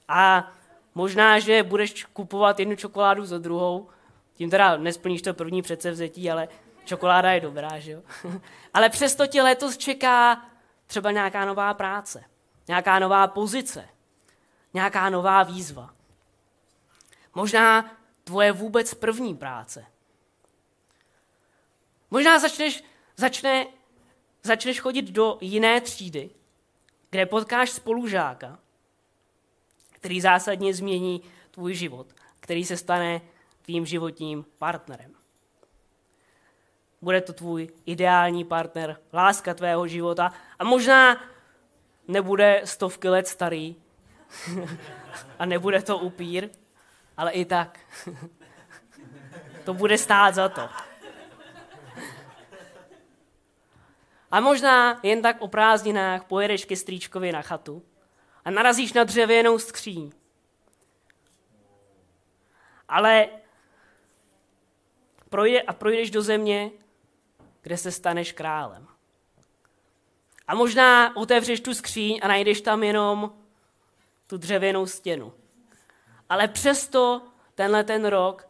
A 0.07 0.51
možná, 0.95 1.39
že 1.39 1.63
budeš 1.63 2.03
kupovat 2.03 2.59
jednu 2.59 2.75
čokoládu 2.75 3.25
za 3.25 3.37
druhou, 3.37 3.89
tím 4.33 4.49
teda 4.49 4.77
nesplníš 4.77 5.21
to 5.21 5.33
první 5.33 5.61
předsevzetí, 5.61 6.31
ale 6.31 6.47
čokoláda 6.85 7.31
je 7.31 7.41
dobrá, 7.41 7.79
že 7.79 7.91
jo? 7.91 8.01
ale 8.73 8.89
přesto 8.89 9.27
tě 9.27 9.41
letos 9.41 9.77
čeká 9.77 10.45
třeba 10.87 11.11
nějaká 11.11 11.45
nová 11.45 11.73
práce, 11.73 12.23
nějaká 12.67 12.99
nová 12.99 13.27
pozice, 13.27 13.87
nějaká 14.73 15.09
nová 15.09 15.43
výzva. 15.43 15.89
Možná 17.35 17.91
tvoje 18.23 18.51
vůbec 18.51 18.93
první 18.93 19.35
práce. 19.35 19.85
Možná 22.11 22.39
začneš, 22.39 22.83
začne, 23.17 23.67
začneš 24.43 24.79
chodit 24.79 25.11
do 25.11 25.37
jiné 25.41 25.81
třídy, 25.81 26.29
kde 27.09 27.25
potkáš 27.25 27.69
spolužáka, 27.69 28.59
který 29.91 30.21
zásadně 30.21 30.73
změní 30.73 31.21
tvůj 31.51 31.73
život, 31.73 32.07
který 32.39 32.65
se 32.65 32.77
stane 32.77 33.21
tvým 33.61 33.85
životním 33.85 34.45
partnerem. 34.57 35.15
Bude 37.01 37.21
to 37.21 37.33
tvůj 37.33 37.69
ideální 37.85 38.45
partner, 38.45 38.97
láska 39.13 39.53
tvého 39.53 39.87
života 39.87 40.33
a 40.59 40.63
možná 40.63 41.23
nebude 42.07 42.61
stovky 42.65 43.09
let 43.09 43.27
starý 43.27 43.75
a 45.39 45.45
nebude 45.45 45.81
to 45.81 45.97
upír, 45.97 46.49
ale 47.17 47.31
i 47.31 47.45
tak. 47.45 47.79
to 49.65 49.73
bude 49.73 49.97
stát 49.97 50.35
za 50.35 50.49
to. 50.49 50.69
A 54.31 54.39
možná 54.39 54.99
jen 55.03 55.21
tak 55.21 55.41
o 55.41 55.47
prázdninách 55.47 56.23
pojedeš 56.23 56.65
ke 56.65 56.75
strýčkovi 56.75 57.31
na 57.31 57.41
chatu 57.41 57.83
a 58.45 58.51
narazíš 58.51 58.93
na 58.93 59.03
dřevěnou 59.03 59.59
skříň. 59.59 60.11
Ale 62.87 63.27
projde, 65.29 65.61
a 65.61 65.73
projdeš 65.73 66.11
do 66.11 66.21
země, 66.21 66.71
kde 67.61 67.77
se 67.77 67.91
staneš 67.91 68.31
králem. 68.31 68.87
A 70.47 70.55
možná 70.55 71.15
otevřeš 71.15 71.59
tu 71.59 71.73
skříň 71.73 72.19
a 72.23 72.27
najdeš 72.27 72.61
tam 72.61 72.83
jenom 72.83 73.33
tu 74.27 74.37
dřevěnou 74.37 74.85
stěnu. 74.85 75.33
Ale 76.31 76.47
přesto 76.47 77.21
tenhle 77.55 77.83
ten 77.83 78.05
rok 78.05 78.47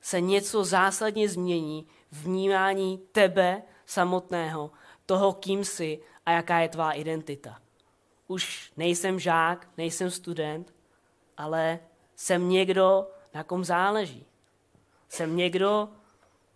se 0.00 0.20
něco 0.20 0.64
zásadně 0.64 1.28
změní 1.28 1.86
v 2.10 2.22
vnímání 2.22 2.98
tebe 3.12 3.62
samotného, 3.86 4.70
toho, 5.06 5.32
kým 5.32 5.64
jsi 5.64 6.00
a 6.26 6.32
jaká 6.32 6.58
je 6.58 6.68
tvá 6.68 6.92
identita. 6.92 7.58
Už 8.26 8.72
nejsem 8.76 9.20
žák, 9.20 9.68
nejsem 9.76 10.10
student, 10.10 10.74
ale 11.36 11.78
jsem 12.16 12.48
někdo, 12.48 13.10
na 13.34 13.44
kom 13.44 13.64
záleží. 13.64 14.26
Jsem 15.08 15.36
někdo, 15.36 15.88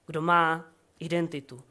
kdo 0.06 0.22
má 0.22 0.64
identitu. 0.98 1.62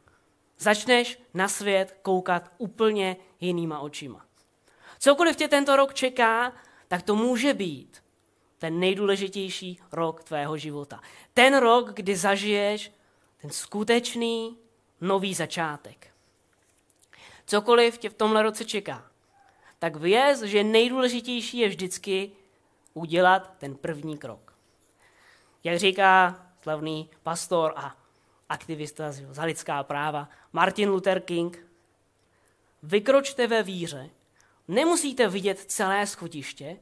Začneš 0.57 1.19
na 1.33 1.47
svět 1.47 1.97
koukat 2.01 2.51
úplně 2.57 3.17
jinýma 3.39 3.79
očima. 3.79 4.25
Cokoliv 4.99 5.35
tě 5.35 5.47
tento 5.47 5.75
rok 5.75 5.93
čeká, 5.93 6.53
tak 6.87 7.01
to 7.01 7.15
může 7.15 7.53
být 7.53 8.04
ten 8.65 8.79
nejdůležitější 8.79 9.79
rok 9.91 10.23
tvého 10.23 10.57
života. 10.57 11.01
Ten 11.33 11.57
rok, 11.57 11.93
kdy 11.93 12.15
zažiješ 12.15 12.91
ten 13.41 13.49
skutečný 13.49 14.57
nový 15.01 15.33
začátek. 15.33 16.07
Cokoliv 17.45 17.97
tě 17.97 18.09
v 18.09 18.13
tomhle 18.13 18.43
roce 18.43 18.65
čeká, 18.65 19.11
tak 19.79 19.95
věz, 19.95 20.41
že 20.41 20.63
nejdůležitější 20.63 21.57
je 21.57 21.67
vždycky 21.69 22.31
udělat 22.93 23.53
ten 23.57 23.75
první 23.75 24.17
krok. 24.17 24.53
Jak 25.63 25.79
říká 25.79 26.45
slavný 26.61 27.09
pastor 27.23 27.73
a 27.75 27.95
aktivista 28.49 29.11
za 29.11 29.43
lidská 29.43 29.83
práva 29.83 30.29
Martin 30.53 30.89
Luther 30.89 31.19
King, 31.19 31.67
vykročte 32.83 33.47
ve 33.47 33.63
víře, 33.63 34.09
nemusíte 34.67 35.27
vidět 35.27 35.59
celé 35.59 36.07
schodiště, 36.07 36.77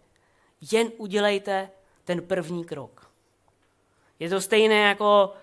jen 0.71 0.91
udělejte 0.97 1.69
ten 2.03 2.21
první 2.21 2.65
krok. 2.65 3.11
Je 4.19 4.29
to 4.29 4.41
stejné 4.41 4.75
jako, 4.75 5.33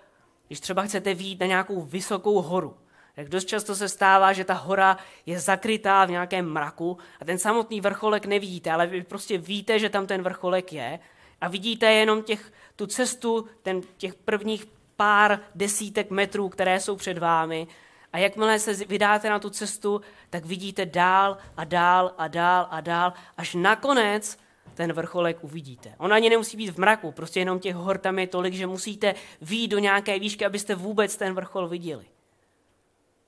když 0.47 0.61
třeba 0.61 0.83
chcete 0.83 1.15
výjít 1.15 1.41
na 1.41 1.47
nějakou 1.47 1.83
vysokou 1.83 2.43
horu. 2.43 2.77
Tak 3.15 3.29
dost 3.29 3.45
často 3.45 3.75
se 3.75 3.89
stává, 3.89 4.33
že 4.33 4.45
ta 4.45 4.55
hora 4.55 4.97
je 5.27 5.41
zakrytá 5.41 6.05
v 6.05 6.11
nějakém 6.11 6.53
mraku 6.53 6.99
a 7.21 7.25
ten 7.25 7.39
samotný 7.39 7.81
vrcholek 7.81 8.27
nevidíte, 8.27 8.71
ale 8.71 8.87
vy 8.87 9.03
prostě 9.03 9.39
víte, 9.39 9.79
že 9.79 9.89
tam 9.89 10.07
ten 10.07 10.23
vrcholek 10.23 10.73
je 10.73 10.99
a 11.41 11.49
vidíte 11.49 11.93
jenom 11.93 12.23
těch, 12.23 12.53
tu 12.77 12.87
cestu, 12.87 13.49
ten, 13.63 13.81
těch 13.97 14.15
prvních 14.15 14.67
pár 14.97 15.41
desítek 15.55 16.11
metrů, 16.11 16.49
které 16.49 16.81
jsou 16.81 16.97
před 16.97 17.19
vámi. 17.19 17.67
A 18.13 18.19
jakmile 18.19 18.59
se 18.59 18.75
vydáte 18.75 19.31
na 19.31 19.39
tu 19.39 19.51
cestu, 19.51 20.01
tak 20.31 20.45
vidíte 20.45 20.87
dál 20.87 21.39
a 21.57 21.65
dál 21.65 22.15
a 22.19 22.29
dál 22.29 22.67
a 22.71 22.81
dál, 22.81 23.13
až 23.37 23.55
nakonec 23.55 24.39
ten 24.75 24.93
vrcholek 24.93 25.45
uvidíte. 25.45 25.95
On 25.99 26.13
ani 26.13 26.31
nemusí 26.31 26.57
být 26.57 26.71
v 26.71 26.79
mraku, 26.79 27.13
prostě 27.13 27.41
jenom 27.41 27.61
těch 27.61 27.75
hor 27.75 27.99
tam 27.99 28.19
je 28.19 28.27
tolik, 28.27 28.55
že 28.55 28.67
musíte 28.67 29.15
výjít 29.41 29.71
do 29.71 29.79
nějaké 29.79 30.19
výšky, 30.19 30.47
abyste 30.47 30.75
vůbec 30.75 31.17
ten 31.17 31.35
vrchol 31.35 31.69
viděli. 31.69 32.05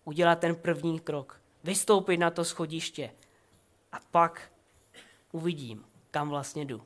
Udělat 0.05 0.39
ten 0.39 0.55
první 0.55 1.01
krok, 1.01 1.41
vystoupit 1.65 2.17
na 2.17 2.31
to 2.31 2.45
schodiště 2.45 3.11
a 3.93 3.97
pak 4.11 4.53
uvidím, 5.33 5.85
kam 6.11 6.29
vlastně 6.29 6.65
jdu. 6.65 6.83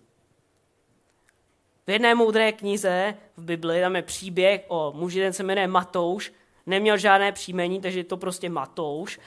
V 1.87 1.91
jedné 1.91 2.15
moudré 2.15 2.53
knize 2.53 3.15
v 3.37 3.43
Bibli 3.45 3.81
tam 3.81 3.97
je 3.97 4.03
příběh 4.03 4.65
o 4.69 4.93
muži, 4.97 5.21
ten 5.21 5.33
se 5.33 5.43
jmenuje 5.43 5.67
Matouš, 5.67 6.33
neměl 6.67 6.99
žádné 6.99 7.33
příjmení, 7.33 7.81
takže 7.81 8.01
je 8.01 8.05
to 8.05 8.17
prostě 8.17 8.49
Matouš. 8.49 9.21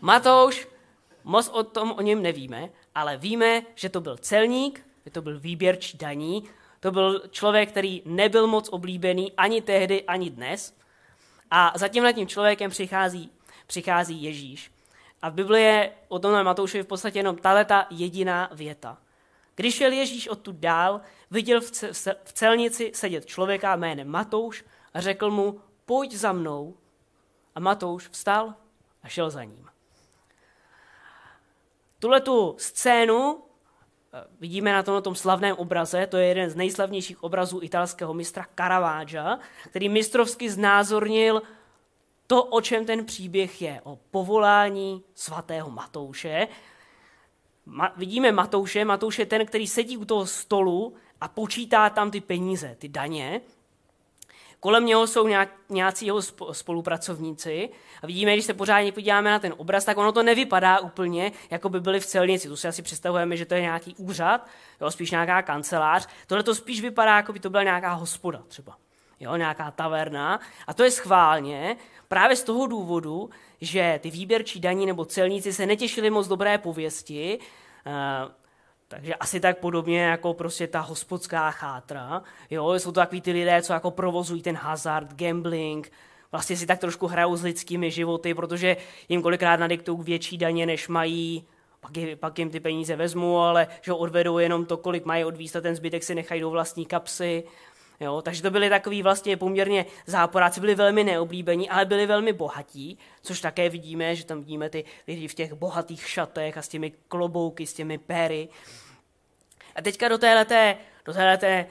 Matouš, 0.00 0.68
moc 1.24 1.48
o 1.48 1.64
tom 1.64 1.92
o 1.92 2.02
něm 2.02 2.22
nevíme, 2.22 2.70
ale 2.98 3.16
víme, 3.16 3.62
že 3.74 3.88
to 3.88 4.00
byl 4.00 4.16
celník, 4.16 4.86
že 5.04 5.10
to 5.10 5.22
byl 5.22 5.40
výběrčí 5.40 5.98
daní, 5.98 6.44
to 6.80 6.90
byl 6.90 7.22
člověk, 7.30 7.68
který 7.70 8.02
nebyl 8.04 8.46
moc 8.46 8.68
oblíbený 8.68 9.32
ani 9.32 9.62
tehdy, 9.62 10.04
ani 10.04 10.30
dnes. 10.30 10.74
A 11.50 11.72
za 11.76 11.88
tímhle 11.88 12.12
tím 12.12 12.26
člověkem 12.26 12.70
přichází, 12.70 13.30
přichází 13.66 14.22
Ježíš. 14.22 14.72
A 15.22 15.28
v 15.28 15.32
Biblii 15.32 15.64
je 15.64 15.92
o 16.08 16.18
tomhle 16.18 16.44
Matoušovi 16.44 16.82
v 16.82 16.86
podstatě 16.86 17.18
jenom 17.18 17.36
ta 17.36 17.86
jediná 17.90 18.50
věta. 18.52 18.98
Když 19.54 19.74
šel 19.74 19.92
Ježíš 19.92 20.28
odtud 20.28 20.56
dál, 20.56 21.00
viděl 21.30 21.60
v 22.24 22.32
celnici 22.32 22.90
sedět 22.94 23.26
člověka 23.26 23.76
jménem 23.76 24.08
Matouš 24.08 24.64
a 24.94 25.00
řekl 25.00 25.30
mu, 25.30 25.60
pojď 25.86 26.12
za 26.14 26.32
mnou. 26.32 26.74
A 27.54 27.60
Matouš 27.60 28.08
vstal 28.08 28.54
a 29.02 29.08
šel 29.08 29.30
za 29.30 29.44
ním. 29.44 29.68
Tuhle 32.00 32.20
tu 32.20 32.54
scénu 32.58 33.42
eh, 34.12 34.24
vidíme 34.40 34.72
na 34.72 34.82
tomto 34.82 35.02
tom 35.02 35.14
slavném 35.14 35.56
obraze, 35.56 36.06
to 36.06 36.16
je 36.16 36.26
jeden 36.26 36.50
z 36.50 36.56
nejslavnějších 36.56 37.22
obrazů 37.22 37.60
italského 37.62 38.14
mistra 38.14 38.46
Caravaggia, 38.56 39.38
který 39.70 39.88
mistrovsky 39.88 40.50
znázornil 40.50 41.42
to, 42.26 42.44
o 42.44 42.60
čem 42.60 42.86
ten 42.86 43.04
příběh 43.04 43.62
je, 43.62 43.80
o 43.84 43.98
povolání 44.10 45.04
svatého 45.14 45.70
Matouše. 45.70 46.48
Ma, 47.66 47.92
vidíme 47.96 48.32
Matouše, 48.32 48.84
Matouš 48.84 49.18
je 49.18 49.26
ten, 49.26 49.46
který 49.46 49.66
sedí 49.66 49.96
u 49.96 50.04
toho 50.04 50.26
stolu 50.26 50.94
a 51.20 51.28
počítá 51.28 51.90
tam 51.90 52.10
ty 52.10 52.20
peníze, 52.20 52.76
ty 52.78 52.88
daně. 52.88 53.40
Kolem 54.60 54.86
něho 54.86 55.06
jsou 55.06 55.28
nějak, 55.28 55.48
nějací 55.68 56.06
jeho 56.06 56.22
spolupracovníci 56.52 57.68
a 58.02 58.06
vidíme, 58.06 58.32
když 58.32 58.44
se 58.44 58.54
pořádně 58.54 58.92
podíváme 58.92 59.30
na 59.30 59.38
ten 59.38 59.54
obraz, 59.56 59.84
tak 59.84 59.98
ono 59.98 60.12
to 60.12 60.22
nevypadá 60.22 60.78
úplně, 60.78 61.32
jako 61.50 61.68
by 61.68 61.80
byli 61.80 62.00
v 62.00 62.06
celnici. 62.06 62.48
Tu 62.48 62.56
si 62.56 62.68
asi 62.68 62.82
představujeme, 62.82 63.36
že 63.36 63.46
to 63.46 63.54
je 63.54 63.60
nějaký 63.60 63.94
úřad, 63.98 64.46
jo, 64.80 64.90
spíš 64.90 65.10
nějaká 65.10 65.42
kancelář. 65.42 66.08
Tohle 66.26 66.42
to 66.42 66.54
spíš 66.54 66.80
vypadá, 66.80 67.16
jako 67.16 67.32
by 67.32 67.40
to 67.40 67.50
byla 67.50 67.62
nějaká 67.62 67.92
hospoda 67.92 68.42
třeba 68.48 68.76
jo, 69.20 69.36
nějaká 69.36 69.70
taverna. 69.70 70.40
A 70.66 70.74
to 70.74 70.84
je 70.84 70.90
schválně 70.90 71.76
právě 72.08 72.36
z 72.36 72.42
toho 72.42 72.66
důvodu, 72.66 73.30
že 73.60 74.00
ty 74.02 74.10
výběrčí 74.10 74.60
daní 74.60 74.86
nebo 74.86 75.04
celníci 75.04 75.52
se 75.52 75.66
netěšili 75.66 76.10
moc 76.10 76.28
dobré 76.28 76.58
pověsti, 76.58 77.38
uh, 77.86 78.32
takže 78.88 79.14
asi 79.14 79.40
tak 79.40 79.58
podobně 79.58 80.02
jako 80.02 80.34
prostě 80.34 80.66
ta 80.66 80.80
hospodská 80.80 81.50
chátra. 81.50 82.22
Jo, 82.50 82.74
jsou 82.74 82.92
to 82.92 83.00
takový 83.00 83.20
ty 83.20 83.32
lidé, 83.32 83.62
co 83.62 83.72
jako 83.72 83.90
provozují 83.90 84.42
ten 84.42 84.56
hazard, 84.56 85.14
gambling, 85.14 85.92
vlastně 86.32 86.56
si 86.56 86.66
tak 86.66 86.78
trošku 86.78 87.06
hrajou 87.06 87.36
s 87.36 87.42
lidskými 87.42 87.90
životy, 87.90 88.34
protože 88.34 88.76
jim 89.08 89.22
kolikrát 89.22 89.60
nadiktují 89.60 89.98
větší 90.02 90.38
daně, 90.38 90.66
než 90.66 90.88
mají, 90.88 91.44
pak, 91.80 91.96
je, 91.96 92.16
pak 92.16 92.38
jim 92.38 92.50
ty 92.50 92.60
peníze 92.60 92.96
vezmu, 92.96 93.38
ale 93.38 93.66
že 93.82 93.92
odvedou 93.92 94.38
jenom 94.38 94.66
to, 94.66 94.76
kolik 94.76 95.04
mají 95.04 95.24
odvíst 95.24 95.56
a 95.56 95.60
ten 95.60 95.76
zbytek 95.76 96.02
si 96.02 96.14
nechají 96.14 96.40
do 96.40 96.50
vlastní 96.50 96.86
kapsy. 96.86 97.44
Jo, 98.00 98.22
takže 98.22 98.42
to 98.42 98.50
byli 98.50 98.70
takový 98.70 99.02
vlastně 99.02 99.36
poměrně 99.36 99.86
záporáci, 100.06 100.60
byli 100.60 100.74
velmi 100.74 101.04
neoblíbení, 101.04 101.70
ale 101.70 101.84
byli 101.84 102.06
velmi 102.06 102.32
bohatí, 102.32 102.98
což 103.22 103.40
také 103.40 103.68
vidíme, 103.68 104.16
že 104.16 104.24
tam 104.24 104.38
vidíme 104.38 104.70
ty 104.70 104.84
lidi 105.08 105.28
v 105.28 105.34
těch 105.34 105.52
bohatých 105.52 106.08
šatech 106.08 106.56
a 106.56 106.62
s 106.62 106.68
těmi 106.68 106.92
klobouky, 107.08 107.66
s 107.66 107.74
těmi 107.74 107.98
péry. 107.98 108.48
A 109.74 109.82
teďka 109.82 110.08
do 110.08 110.18
téhleté, 110.18 110.76
do 111.04 111.12
téhleté 111.12 111.66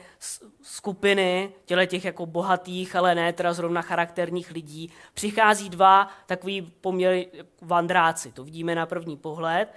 skupiny, 0.62 1.52
těle 1.64 1.86
těch 1.86 2.04
jako 2.04 2.26
bohatých, 2.26 2.96
ale 2.96 3.14
ne 3.14 3.32
teda 3.32 3.52
zrovna 3.52 3.82
charakterních 3.82 4.50
lidí, 4.50 4.92
přichází 5.14 5.70
dva 5.70 6.08
takový 6.26 6.62
poměr 6.62 7.24
vandráci. 7.62 8.32
To 8.32 8.44
vidíme 8.44 8.74
na 8.74 8.86
první 8.86 9.16
pohled. 9.16 9.74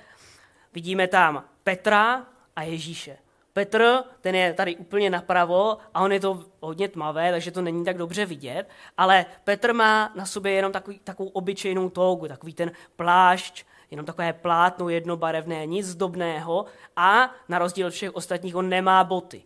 Vidíme 0.74 1.08
tam 1.08 1.44
Petra 1.64 2.26
a 2.56 2.64
Ježíše. 2.64 3.18
Petr, 3.54 4.04
ten 4.22 4.36
je 4.36 4.54
tady 4.54 4.76
úplně 4.76 5.10
napravo 5.10 5.78
a 5.94 6.02
on 6.02 6.12
je 6.12 6.20
to 6.20 6.46
hodně 6.60 6.88
tmavé, 6.88 7.32
takže 7.32 7.52
to 7.52 7.62
není 7.62 7.86
tak 7.86 7.98
dobře 7.98 8.26
vidět, 8.26 8.70
ale 8.98 9.26
Petr 9.44 9.74
má 9.74 10.12
na 10.16 10.26
sobě 10.26 10.52
jenom 10.52 10.72
takový, 10.72 11.00
takovou 11.00 11.30
obyčejnou 11.30 11.90
togu, 11.90 12.28
takový 12.28 12.54
ten 12.54 12.72
plášť, 12.96 13.66
jenom 13.92 14.06
takové 14.06 14.34
plátno 14.34 14.90
jednobarevné, 14.90 15.66
nic 15.66 15.88
zdobného 15.88 16.66
a 16.96 17.32
na 17.50 17.60
rozdíl 17.60 17.88
od 17.88 17.94
všech 17.94 18.16
ostatních 18.16 18.56
on 18.56 18.70
nemá 18.70 19.04
boty. 19.04 19.44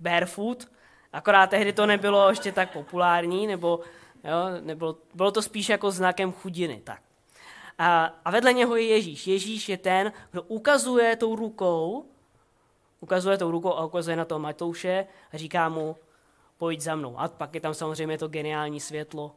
Barefoot, 0.00 0.68
akorát 1.12 1.50
tehdy 1.50 1.72
to 1.72 1.86
nebylo 1.86 2.28
ještě 2.28 2.52
tak 2.52 2.72
populární, 2.72 3.46
nebo 3.46 3.80
jo, 4.24 4.60
nebylo, 4.60 4.96
bylo 5.14 5.30
to 5.30 5.42
spíš 5.42 5.68
jako 5.68 5.90
znakem 5.90 6.32
chudiny. 6.32 6.80
Tak. 6.84 7.02
A, 7.78 8.04
a 8.24 8.30
vedle 8.30 8.52
něho 8.52 8.76
je 8.76 8.86
Ježíš. 8.86 9.26
Ježíš 9.26 9.68
je 9.68 9.76
ten, 9.76 10.12
kdo 10.30 10.42
ukazuje 10.42 11.16
tou 11.16 11.36
rukou, 11.36 12.04
ukazuje 13.00 13.38
tou 13.38 13.50
rukou 13.50 13.74
a 13.74 13.84
ukazuje 13.84 14.16
na 14.16 14.24
to 14.24 14.38
Matouše 14.38 15.06
a 15.32 15.36
říká 15.36 15.68
mu, 15.68 15.96
pojď 16.58 16.80
za 16.80 16.94
mnou. 16.94 17.18
A 17.18 17.28
pak 17.28 17.54
je 17.54 17.60
tam 17.60 17.74
samozřejmě 17.74 18.18
to 18.18 18.28
geniální 18.28 18.80
světlo, 18.80 19.34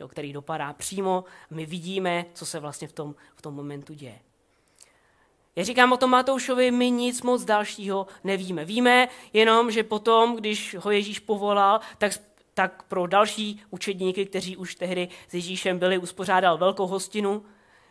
jo, 0.00 0.08
který 0.08 0.32
dopadá 0.32 0.72
přímo. 0.72 1.24
My 1.50 1.66
vidíme, 1.66 2.24
co 2.34 2.46
se 2.46 2.60
vlastně 2.60 2.88
v 2.88 2.92
tom, 2.92 3.14
v 3.34 3.42
tom 3.42 3.54
momentu 3.54 3.94
děje. 3.94 4.18
Já 5.56 5.64
říkám 5.64 5.92
o 5.92 5.96
tom 5.96 6.10
Matoušovi, 6.10 6.70
my 6.70 6.90
nic 6.90 7.22
moc 7.22 7.44
dalšího 7.44 8.06
nevíme. 8.24 8.64
Víme 8.64 9.08
jenom, 9.32 9.70
že 9.70 9.82
potom, 9.82 10.36
když 10.36 10.76
ho 10.80 10.90
Ježíš 10.90 11.18
povolal, 11.18 11.80
tak, 11.98 12.12
tak 12.54 12.82
pro 12.82 13.06
další 13.06 13.62
učedníky, 13.70 14.26
kteří 14.26 14.56
už 14.56 14.74
tehdy 14.74 15.08
s 15.28 15.34
Ježíšem 15.34 15.78
byli, 15.78 15.98
uspořádal 15.98 16.58
velkou 16.58 16.86
hostinu. 16.86 17.44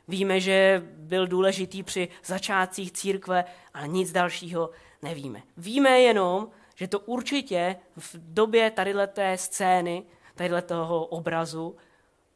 Víme, 0.08 0.40
že 0.40 0.84
byl 0.86 1.28
důležitý 1.28 1.84
při 1.84 2.08
začátcích 2.26 2.92
církve, 2.92 3.46
ale 3.74 3.88
nic 3.88 4.12
dalšího 4.12 4.70
nevíme. 5.02 5.44
Víme 5.58 6.00
jenom, 6.00 6.50
že 6.76 6.88
to 6.88 7.00
určitě 7.00 7.76
v 7.98 8.16
době 8.16 8.72
tadyhleté 8.72 9.38
scény, 9.38 10.04
tadyhle 10.36 10.62
toho 10.62 11.06
obrazu, 11.06 11.76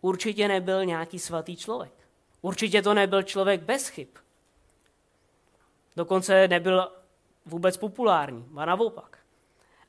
určitě 0.01 0.47
nebyl 0.47 0.85
nějaký 0.85 1.19
svatý 1.19 1.55
člověk. 1.55 1.93
Určitě 2.41 2.81
to 2.81 2.93
nebyl 2.93 3.23
člověk 3.23 3.61
bez 3.61 3.87
chyb. 3.87 4.07
Dokonce 5.95 6.47
nebyl 6.47 6.91
vůbec 7.45 7.77
populární, 7.77 8.49
a 8.55 8.65
naopak. 8.65 9.19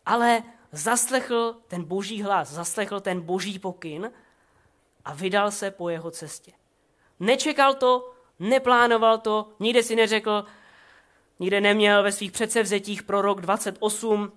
Ale 0.06 0.42
zaslechl 0.72 1.56
ten 1.68 1.84
boží 1.84 2.22
hlas, 2.22 2.52
zaslechl 2.52 3.00
ten 3.00 3.20
boží 3.20 3.58
pokyn 3.58 4.10
a 5.04 5.14
vydal 5.14 5.50
se 5.50 5.70
po 5.70 5.88
jeho 5.88 6.10
cestě. 6.10 6.52
Nečekal 7.20 7.74
to, 7.74 8.12
neplánoval 8.38 9.18
to, 9.18 9.52
nikde 9.60 9.82
si 9.82 9.96
neřekl, 9.96 10.44
nikde 11.38 11.60
neměl 11.60 12.02
ve 12.02 12.12
svých 12.12 12.32
předsevzetích 12.32 13.02
pro 13.02 13.22
rok 13.22 13.40
28. 13.40 14.32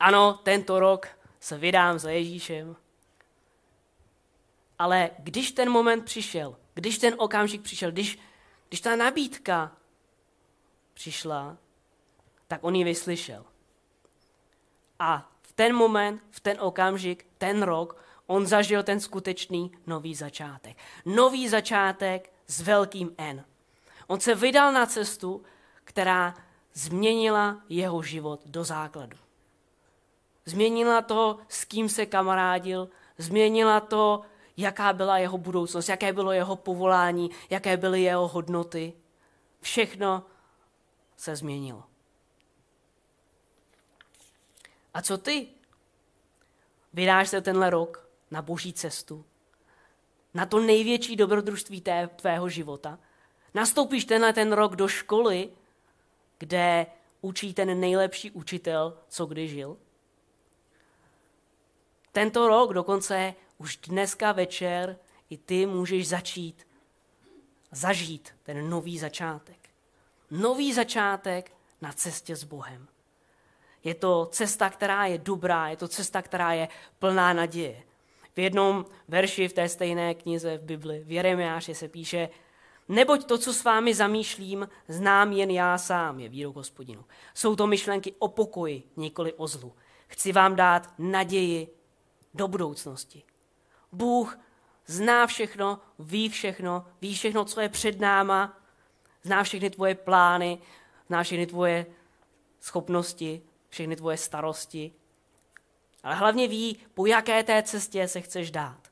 Ano, 0.00 0.40
tento 0.42 0.80
rok 0.80 1.08
se 1.40 1.58
vydám 1.58 1.98
za 1.98 2.10
Ježíšem. 2.10 2.76
Ale 4.78 5.10
když 5.18 5.52
ten 5.52 5.70
moment 5.70 6.04
přišel, 6.04 6.56
když 6.74 6.98
ten 6.98 7.14
okamžik 7.18 7.62
přišel, 7.62 7.92
když, 7.92 8.18
když 8.68 8.80
ta 8.80 8.96
nabídka 8.96 9.72
přišla, 10.94 11.56
tak 12.48 12.64
on 12.64 12.74
ji 12.74 12.84
vyslyšel. 12.84 13.44
A 14.98 15.32
v 15.42 15.52
ten 15.52 15.74
moment, 15.74 16.22
v 16.30 16.40
ten 16.40 16.60
okamžik, 16.60 17.26
ten 17.38 17.62
rok, 17.62 18.02
on 18.28 18.46
zažil 18.46 18.82
ten 18.82 19.00
skutečný 19.00 19.72
nový 19.86 20.14
začátek. 20.14 20.76
Nový 21.04 21.48
začátek 21.48 22.32
s 22.46 22.60
velkým 22.60 23.14
N. 23.18 23.44
On 24.06 24.20
se 24.20 24.34
vydal 24.34 24.72
na 24.72 24.86
cestu, 24.86 25.42
která 25.84 26.34
změnila 26.74 27.60
jeho 27.68 28.02
život 28.02 28.40
do 28.46 28.64
základu. 28.64 29.16
Změnila 30.44 31.02
to, 31.02 31.38
s 31.48 31.64
kým 31.64 31.88
se 31.88 32.06
kamarádil, 32.06 32.88
změnila 33.18 33.80
to, 33.80 34.22
jaká 34.56 34.92
byla 34.92 35.18
jeho 35.18 35.38
budoucnost, 35.38 35.88
jaké 35.88 36.12
bylo 36.12 36.32
jeho 36.32 36.56
povolání, 36.56 37.30
jaké 37.50 37.76
byly 37.76 38.02
jeho 38.02 38.28
hodnoty. 38.28 38.92
Všechno 39.60 40.24
se 41.16 41.36
změnilo. 41.36 41.84
A 44.94 45.02
co 45.02 45.18
ty? 45.18 45.48
Vydáš 46.92 47.28
se 47.28 47.40
tenhle 47.40 47.70
rok 47.70 48.07
na 48.30 48.42
boží 48.42 48.72
cestu, 48.72 49.24
na 50.34 50.46
to 50.46 50.60
největší 50.60 51.16
dobrodružství 51.16 51.80
té, 51.80 52.08
tvého 52.16 52.48
života. 52.48 52.98
Nastoupíš 53.54 54.04
tenhle 54.04 54.32
ten 54.32 54.52
rok 54.52 54.76
do 54.76 54.88
školy, 54.88 55.50
kde 56.38 56.86
učí 57.20 57.54
ten 57.54 57.80
nejlepší 57.80 58.30
učitel, 58.30 58.98
co 59.08 59.26
kdy 59.26 59.48
žil. 59.48 59.76
Tento 62.12 62.48
rok 62.48 62.72
dokonce 62.72 63.34
už 63.58 63.76
dneska 63.76 64.32
večer 64.32 64.98
i 65.30 65.38
ty 65.38 65.66
můžeš 65.66 66.08
začít 66.08 66.66
zažít 67.70 68.34
ten 68.42 68.70
nový 68.70 68.98
začátek. 68.98 69.68
Nový 70.30 70.72
začátek 70.72 71.52
na 71.80 71.92
cestě 71.92 72.36
s 72.36 72.44
Bohem. 72.44 72.88
Je 73.84 73.94
to 73.94 74.28
cesta, 74.32 74.70
která 74.70 75.06
je 75.06 75.18
dobrá, 75.18 75.68
je 75.68 75.76
to 75.76 75.88
cesta, 75.88 76.22
která 76.22 76.52
je 76.52 76.68
plná 76.98 77.32
naděje. 77.32 77.82
V 78.36 78.38
jednom 78.38 78.84
verši 79.08 79.48
v 79.48 79.52
té 79.52 79.68
stejné 79.68 80.14
knize 80.14 80.58
v 80.58 80.62
Bibli, 80.62 81.04
v 81.04 81.10
Jeremiáši 81.12 81.74
se 81.74 81.88
píše, 81.88 82.28
Neboť 82.88 83.24
to, 83.24 83.38
co 83.38 83.52
s 83.52 83.64
vámi 83.64 83.94
zamýšlím, 83.94 84.68
znám 84.88 85.32
jen 85.32 85.50
já 85.50 85.78
sám, 85.78 86.20
je 86.20 86.28
výrok 86.28 86.56
hospodinu. 86.56 87.04
Jsou 87.34 87.56
to 87.56 87.66
myšlenky 87.66 88.14
o 88.18 88.28
pokoji, 88.28 88.82
nikoli 88.96 89.32
o 89.32 89.46
zlu. 89.46 89.74
Chci 90.06 90.32
vám 90.32 90.56
dát 90.56 90.94
naději 90.98 91.68
do 92.34 92.48
budoucnosti. 92.48 93.22
Bůh 93.92 94.38
zná 94.86 95.26
všechno, 95.26 95.80
ví 95.98 96.28
všechno, 96.28 96.86
ví 97.00 97.14
všechno, 97.14 97.44
co 97.44 97.60
je 97.60 97.68
před 97.68 98.00
náma, 98.00 98.58
zná 99.22 99.42
všechny 99.42 99.70
tvoje 99.70 99.94
plány, 99.94 100.58
zná 101.06 101.22
všechny 101.22 101.46
tvoje 101.46 101.86
schopnosti, 102.60 103.42
všechny 103.68 103.96
tvoje 103.96 104.16
starosti. 104.16 104.92
Ale 106.02 106.14
hlavně 106.14 106.48
ví, 106.48 106.78
po 106.94 107.06
jaké 107.06 107.42
té 107.42 107.62
cestě 107.62 108.08
se 108.08 108.20
chceš 108.20 108.50
dát. 108.50 108.88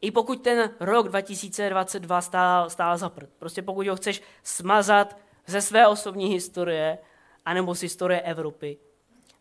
I 0.00 0.10
pokud 0.10 0.42
ten 0.42 0.70
rok 0.80 1.08
2022 1.08 2.20
stál, 2.20 2.70
stál 2.70 2.98
za 2.98 3.08
prd. 3.08 3.30
Prostě 3.38 3.62
pokud 3.62 3.86
ho 3.86 3.96
chceš 3.96 4.22
smazat 4.42 5.16
ze 5.46 5.60
své 5.60 5.88
osobní 5.88 6.26
historie, 6.26 6.98
anebo 7.44 7.74
z 7.74 7.80
historie 7.80 8.20
Evropy. 8.20 8.78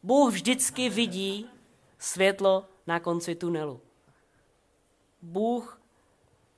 Bůh 0.04 0.34
vždycky 0.34 0.90
vidí 0.90 1.50
světlo 2.00 2.66
na 2.88 3.00
konci 3.00 3.36
tunelu. 3.36 3.82
Bůh 5.22 5.82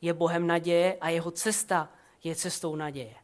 je 0.01 0.13
Bohem 0.13 0.47
naděje 0.47 0.97
a 1.01 1.09
jeho 1.09 1.31
cesta 1.31 1.89
je 2.23 2.35
cestou 2.35 2.75
naděje. 2.75 3.15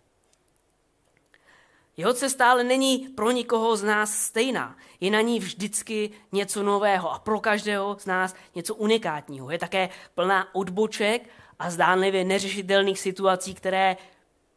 Jeho 1.97 2.13
cesta 2.13 2.51
ale 2.51 2.63
není 2.63 2.97
pro 2.99 3.31
nikoho 3.31 3.77
z 3.77 3.83
nás 3.83 4.13
stejná. 4.13 4.77
Je 4.99 5.11
na 5.11 5.21
ní 5.21 5.39
vždycky 5.39 6.11
něco 6.31 6.63
nového 6.63 7.11
a 7.11 7.19
pro 7.19 7.39
každého 7.39 7.97
z 7.99 8.05
nás 8.05 8.35
něco 8.55 8.75
unikátního. 8.75 9.51
Je 9.51 9.57
také 9.57 9.89
plná 10.15 10.55
odboček 10.55 11.29
a 11.59 11.69
zdánlivě 11.69 12.23
neřešitelných 12.23 12.99
situací, 12.99 13.53
které 13.53 13.97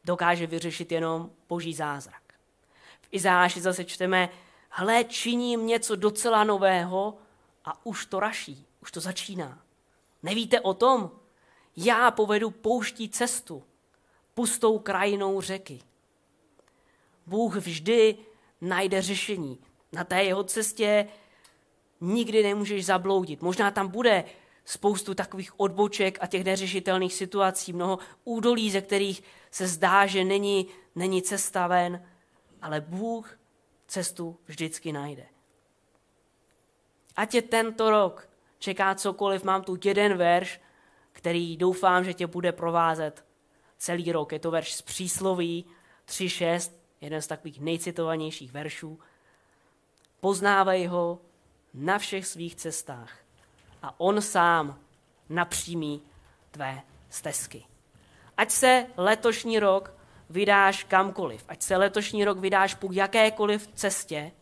dokáže 0.05 0.47
vyřešit 0.47 0.93
jenom 0.93 1.31
boží 1.49 1.75
zázrak. 1.75 2.23
V 3.01 3.09
Izáši 3.11 3.61
zase 3.61 3.85
čteme, 3.85 4.29
hle, 4.69 5.05
činím 5.05 5.67
něco 5.67 5.97
docela 5.97 6.45
nového 6.45 7.19
a 7.65 7.87
už 7.87 8.07
to 8.07 8.21
raší, 8.21 8.67
už 8.83 8.93
to 8.93 9.01
začíná. 9.01 9.59
Nevíte 10.23 10.61
o 10.61 10.75
tom? 10.75 11.11
Já 11.77 12.11
povedu 12.11 12.51
pouští 12.51 13.09
cestu, 13.09 13.63
pustou 14.35 14.79
krajinou 14.79 15.41
řeky. 15.41 15.81
Bůh 17.27 17.57
vždy 17.57 18.17
najde 18.61 19.03
řešení. 19.03 19.59
Na 19.93 20.05
té 20.05 20.25
jeho 20.25 20.45
cestě 20.45 21.09
nikdy 22.01 22.43
nemůžeš 22.43 22.87
zabloudit. 22.87 23.43
Možná 23.43 23.71
tam 23.71 23.89
bude 23.89 24.25
spoustu 24.65 25.15
takových 25.15 25.61
odboček 25.61 26.19
a 26.21 26.27
těch 26.27 26.45
neřešitelných 26.45 27.15
situací, 27.15 27.73
mnoho 27.73 27.99
údolí, 28.25 28.71
ze 28.71 28.81
kterých 28.81 29.23
se 29.51 29.67
zdá, 29.67 30.07
že 30.07 30.25
není, 30.25 30.67
není 30.95 31.23
cesta 31.23 31.67
ven, 31.67 32.07
ale 32.63 32.81
Bůh 32.81 33.39
cestu 33.87 34.39
vždycky 34.47 34.93
najde. 34.93 35.27
Ať 37.17 37.31
tě 37.31 37.43
tento 37.43 37.91
rok 37.91 38.29
čeká 38.59 38.95
cokoliv, 38.95 39.45
mám 39.45 39.63
tu 39.63 39.79
jeden 39.85 40.17
verš, 40.17 40.61
který 41.13 41.57
doufám, 41.57 42.05
že 42.05 42.15
tě 42.15 42.27
bude 42.27 42.53
provázet 42.53 43.25
celý 43.79 44.13
rok. 44.13 44.33
Je 44.33 44.39
to 44.39 44.51
verš 44.51 44.75
z 44.75 44.83
přísloví 44.83 45.65
3.6, 46.09 46.73
jeden 47.05 47.23
z 47.23 47.27
takových 47.27 47.61
nejcitovanějších 47.61 48.53
veršů. 48.53 48.99
Poznávej 50.21 50.87
ho 50.87 51.21
na 51.75 51.99
všech 51.99 52.27
svých 52.27 52.55
cestách 52.57 53.19
a 53.83 54.01
on 54.01 54.23
sám 54.23 54.81
napřímí 55.29 56.03
tvé 56.51 56.83
stezky. 57.11 57.65
Ať 58.37 58.51
se 58.51 58.87
letošní 58.97 59.59
rok 59.59 59.93
vydáš 60.31 60.85
kamkoliv, 60.85 61.45
ať 61.49 61.63
se 61.63 61.77
letošní 61.77 62.25
rok 62.25 62.39
vydáš 62.39 62.75
po 62.75 62.89
jakékoliv 62.93 63.69
cestě, 63.75 64.33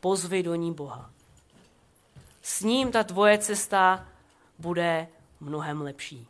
pozvi 0.00 0.42
do 0.42 0.54
ní 0.54 0.74
Boha. 0.74 1.10
S 2.42 2.60
ním 2.60 2.92
ta 2.92 3.04
tvoje 3.04 3.38
cesta 3.38 4.08
bude 4.58 5.08
mnohem 5.40 5.82
lepší. 5.82 6.28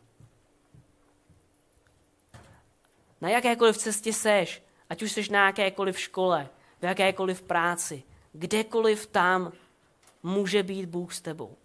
Na 3.21 3.29
jakékoliv 3.29 3.77
cestě 3.77 4.13
seš, 4.13 4.64
ať 4.89 5.03
už 5.03 5.11
seš 5.11 5.29
na 5.29 5.45
jakékoliv 5.45 5.99
škole, 5.99 6.49
v 6.81 6.83
jakékoliv 6.83 7.41
práci, 7.41 8.03
kdekoliv 8.33 9.07
tam 9.07 9.51
může 10.23 10.63
být 10.63 10.85
Bůh 10.85 11.13
s 11.13 11.21
tebou, 11.21 11.57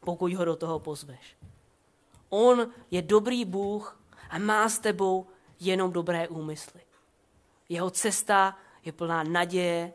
pokud 0.00 0.32
ho 0.32 0.44
do 0.44 0.56
toho 0.56 0.78
pozveš. 0.78 1.36
On 2.28 2.72
je 2.90 3.02
dobrý 3.02 3.44
Bůh 3.44 4.00
a 4.30 4.38
má 4.38 4.68
s 4.68 4.78
tebou 4.78 5.26
jenom 5.60 5.92
dobré 5.92 6.28
úmysly. 6.28 6.80
Jeho 7.68 7.90
cesta 7.90 8.58
je 8.84 8.92
plná 8.92 9.22
naděje, 9.22 9.92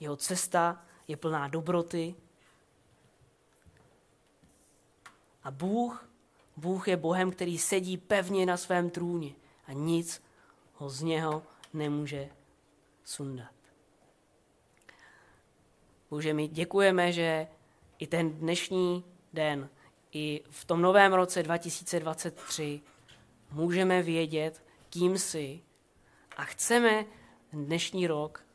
jeho 0.00 0.16
cesta 0.16 0.84
je 1.08 1.16
plná 1.16 1.48
dobroty. 1.48 2.14
A 5.42 5.50
Bůh, 5.50 6.08
Bůh 6.56 6.88
je 6.88 6.96
Bohem, 6.96 7.30
který 7.30 7.58
sedí 7.58 7.96
pevně 7.96 8.46
na 8.46 8.56
svém 8.56 8.90
trůně 8.90 9.32
a 9.66 9.72
nic 9.72 10.22
ho 10.74 10.90
z 10.90 11.02
něho 11.02 11.42
nemůže 11.74 12.28
sundat. 13.04 13.54
Bože, 16.10 16.34
my 16.34 16.48
děkujeme, 16.48 17.12
že 17.12 17.46
i 17.98 18.06
ten 18.06 18.30
dnešní 18.30 19.04
den, 19.32 19.68
i 20.12 20.42
v 20.50 20.64
tom 20.64 20.82
novém 20.82 21.12
roce 21.12 21.42
2023 21.42 22.80
můžeme 23.50 24.02
vědět, 24.02 24.64
kým 24.90 25.18
jsi 25.18 25.60
a 26.36 26.44
chceme 26.44 27.04
dnešní 27.52 28.06
rok, 28.06 28.46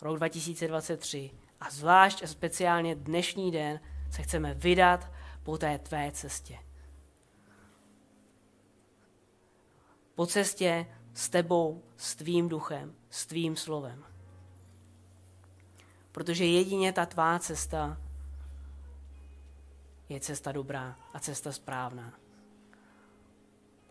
rok 0.00 0.16
2023 0.16 1.30
a 1.60 1.70
zvlášť 1.70 2.22
a 2.22 2.26
speciálně 2.26 2.94
dnešní 2.94 3.50
den 3.50 3.80
se 4.10 4.22
chceme 4.22 4.54
vydat 4.54 5.12
po 5.42 5.58
té 5.58 5.78
tvé 5.78 6.10
cestě. 6.12 6.58
Po 10.14 10.26
cestě 10.26 10.86
s 11.16 11.28
tebou, 11.28 11.82
s 11.96 12.16
tvým 12.16 12.48
duchem, 12.48 12.94
s 13.10 13.26
tvým 13.26 13.56
slovem. 13.56 14.04
Protože 16.12 16.44
jedině 16.44 16.92
ta 16.92 17.06
tvá 17.06 17.38
cesta 17.38 17.96
je 20.08 20.20
cesta 20.20 20.52
dobrá 20.52 20.96
a 21.12 21.20
cesta 21.20 21.52
správná. 21.52 22.12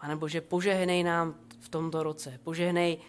Pane 0.02 0.16
Bože, 0.16 0.42
požehnej 0.42 1.04
nám 1.04 1.36
v 1.60 1.70
tomto 1.70 2.04
roce. 2.04 2.40
Požehnej 2.44 3.02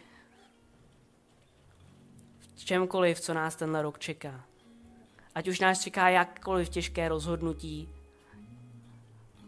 v 2.56 2.64
čemkoliv, 2.64 3.20
co 3.20 3.34
nás 3.34 3.56
tenhle 3.56 3.82
rok 3.82 3.98
čeká. 3.98 4.44
Ať 5.34 5.48
už 5.48 5.60
nás 5.60 5.80
čeká 5.80 6.08
jakkoliv 6.08 6.68
těžké 6.68 7.08
rozhodnutí, 7.08 7.88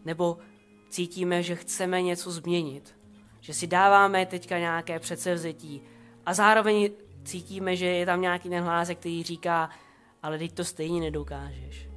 nebo 0.05 0.37
cítíme, 0.89 1.43
že 1.43 1.55
chceme 1.55 2.01
něco 2.01 2.31
změnit, 2.31 2.98
že 3.39 3.53
si 3.53 3.67
dáváme 3.67 4.25
teďka 4.25 4.59
nějaké 4.59 4.99
předsevzetí 4.99 5.81
a 6.25 6.33
zároveň 6.33 6.89
cítíme, 7.23 7.75
že 7.75 7.85
je 7.85 8.05
tam 8.05 8.21
nějaký 8.21 8.49
ten 8.49 8.63
hlásek, 8.63 8.99
který 8.99 9.23
říká, 9.23 9.69
ale 10.23 10.37
teď 10.37 10.53
to 10.53 10.65
stejně 10.65 11.01
nedokážeš. 11.01 11.89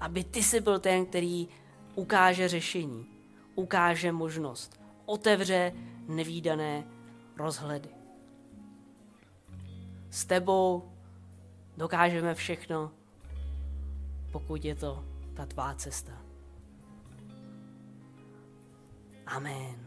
Aby 0.00 0.24
ty 0.24 0.42
si 0.42 0.60
byl 0.60 0.78
ten, 0.78 1.06
který 1.06 1.48
ukáže 1.94 2.48
řešení 2.48 3.14
ukáže 3.54 4.12
možnost, 4.12 4.80
otevře 5.06 5.72
nevýdané 6.08 6.84
rozhledy. 7.36 7.88
S 10.10 10.24
tebou 10.24 10.92
dokážeme 11.76 12.34
všechno, 12.34 12.90
pokud 14.32 14.64
je 14.64 14.74
to 14.74 15.04
ta 15.34 15.46
tvá 15.46 15.74
cesta. 15.74 16.12
Amen. 19.26 19.83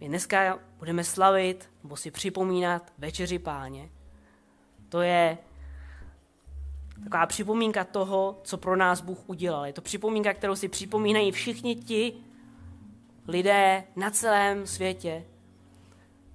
My 0.00 0.08
dneska 0.08 0.58
budeme 0.78 1.04
slavit, 1.04 1.70
nebo 1.82 1.96
si 1.96 2.10
připomínat 2.10 2.92
večeři 2.98 3.38
páně. 3.38 3.90
To 4.88 5.00
je 5.00 5.38
taková 7.04 7.26
připomínka 7.26 7.84
toho, 7.84 8.40
co 8.44 8.58
pro 8.58 8.76
nás 8.76 9.00
Bůh 9.00 9.18
udělal. 9.26 9.66
Je 9.66 9.72
to 9.72 9.80
připomínka, 9.80 10.34
kterou 10.34 10.56
si 10.56 10.68
připomínají 10.68 11.30
všichni 11.32 11.76
ti 11.76 12.14
lidé 13.28 13.84
na 13.96 14.10
celém 14.10 14.66
světě, 14.66 15.24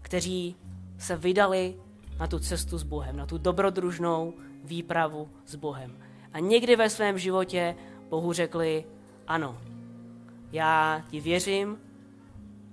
kteří 0.01 0.55
se 0.97 1.17
vydali 1.17 1.75
na 2.19 2.27
tu 2.27 2.39
cestu 2.39 2.77
s 2.77 2.83
Bohem, 2.83 3.17
na 3.17 3.25
tu 3.25 3.37
dobrodružnou 3.37 4.33
výpravu 4.63 5.29
s 5.45 5.55
Bohem. 5.55 5.97
A 6.33 6.39
někdy 6.39 6.75
ve 6.75 6.89
svém 6.89 7.17
životě 7.17 7.75
Bohu 8.09 8.33
řekli, 8.33 8.85
ano, 9.27 9.61
já 10.51 11.03
ti 11.09 11.19
věřím, 11.19 11.84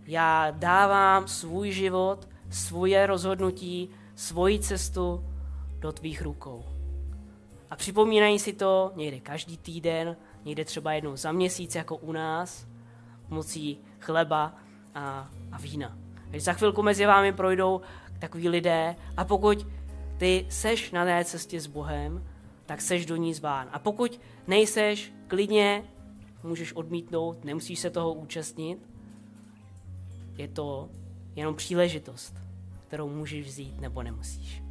já 0.07 0.51
dávám 0.51 1.29
svůj 1.29 1.71
život, 1.71 2.29
svoje 2.51 3.07
rozhodnutí, 3.07 3.91
svoji 4.15 4.59
cestu 4.59 5.25
do 5.79 5.93
tvých 5.93 6.23
rukou. 6.23 6.65
A 7.71 7.77
připomínají 7.77 8.39
si 8.39 8.53
to 8.53 8.93
někde 8.97 9.21
každý 9.21 9.57
týden, 9.57 10.17
někde 10.45 10.65
třeba 10.65 10.93
jednou 10.93 11.17
za 11.17 11.33
měsíc, 11.33 11.75
jako 11.75 11.97
u 11.97 12.13
nás, 12.13 12.67
mocí 13.29 13.79
chleba 14.01 14.55
a, 14.95 15.31
a 15.53 15.59
vína. 15.59 15.99
Takže 16.31 16.45
za 16.45 16.53
chvilku 16.53 16.83
mezi 16.83 17.07
vámi 17.07 17.33
projdou 17.33 17.81
takový 18.19 18.49
lidé 18.49 18.97
a 19.17 19.25
pokud 19.25 19.67
ty 20.19 20.47
seš 20.49 20.91
na 20.91 21.05
té 21.05 21.25
cestě 21.25 21.61
s 21.61 21.67
Bohem, 21.67 22.27
tak 22.67 22.81
seš 22.81 23.07
do 23.07 23.17
ní 23.17 23.35
zván. 23.35 23.69
A 23.73 23.79
pokud 23.79 24.21
nejseš, 24.47 25.13
klidně 25.27 25.85
můžeš 26.43 26.73
odmítnout, 26.73 27.45
nemusíš 27.45 27.79
se 27.79 27.91
toho 27.91 28.15
účastnit. 28.15 28.79
Je 30.37 30.49
to 30.49 30.89
jenom 31.37 31.55
příležitost, 31.55 32.35
kterou 32.87 33.09
můžeš 33.09 33.47
vzít 33.47 33.81
nebo 33.81 34.03
nemusíš. 34.03 34.62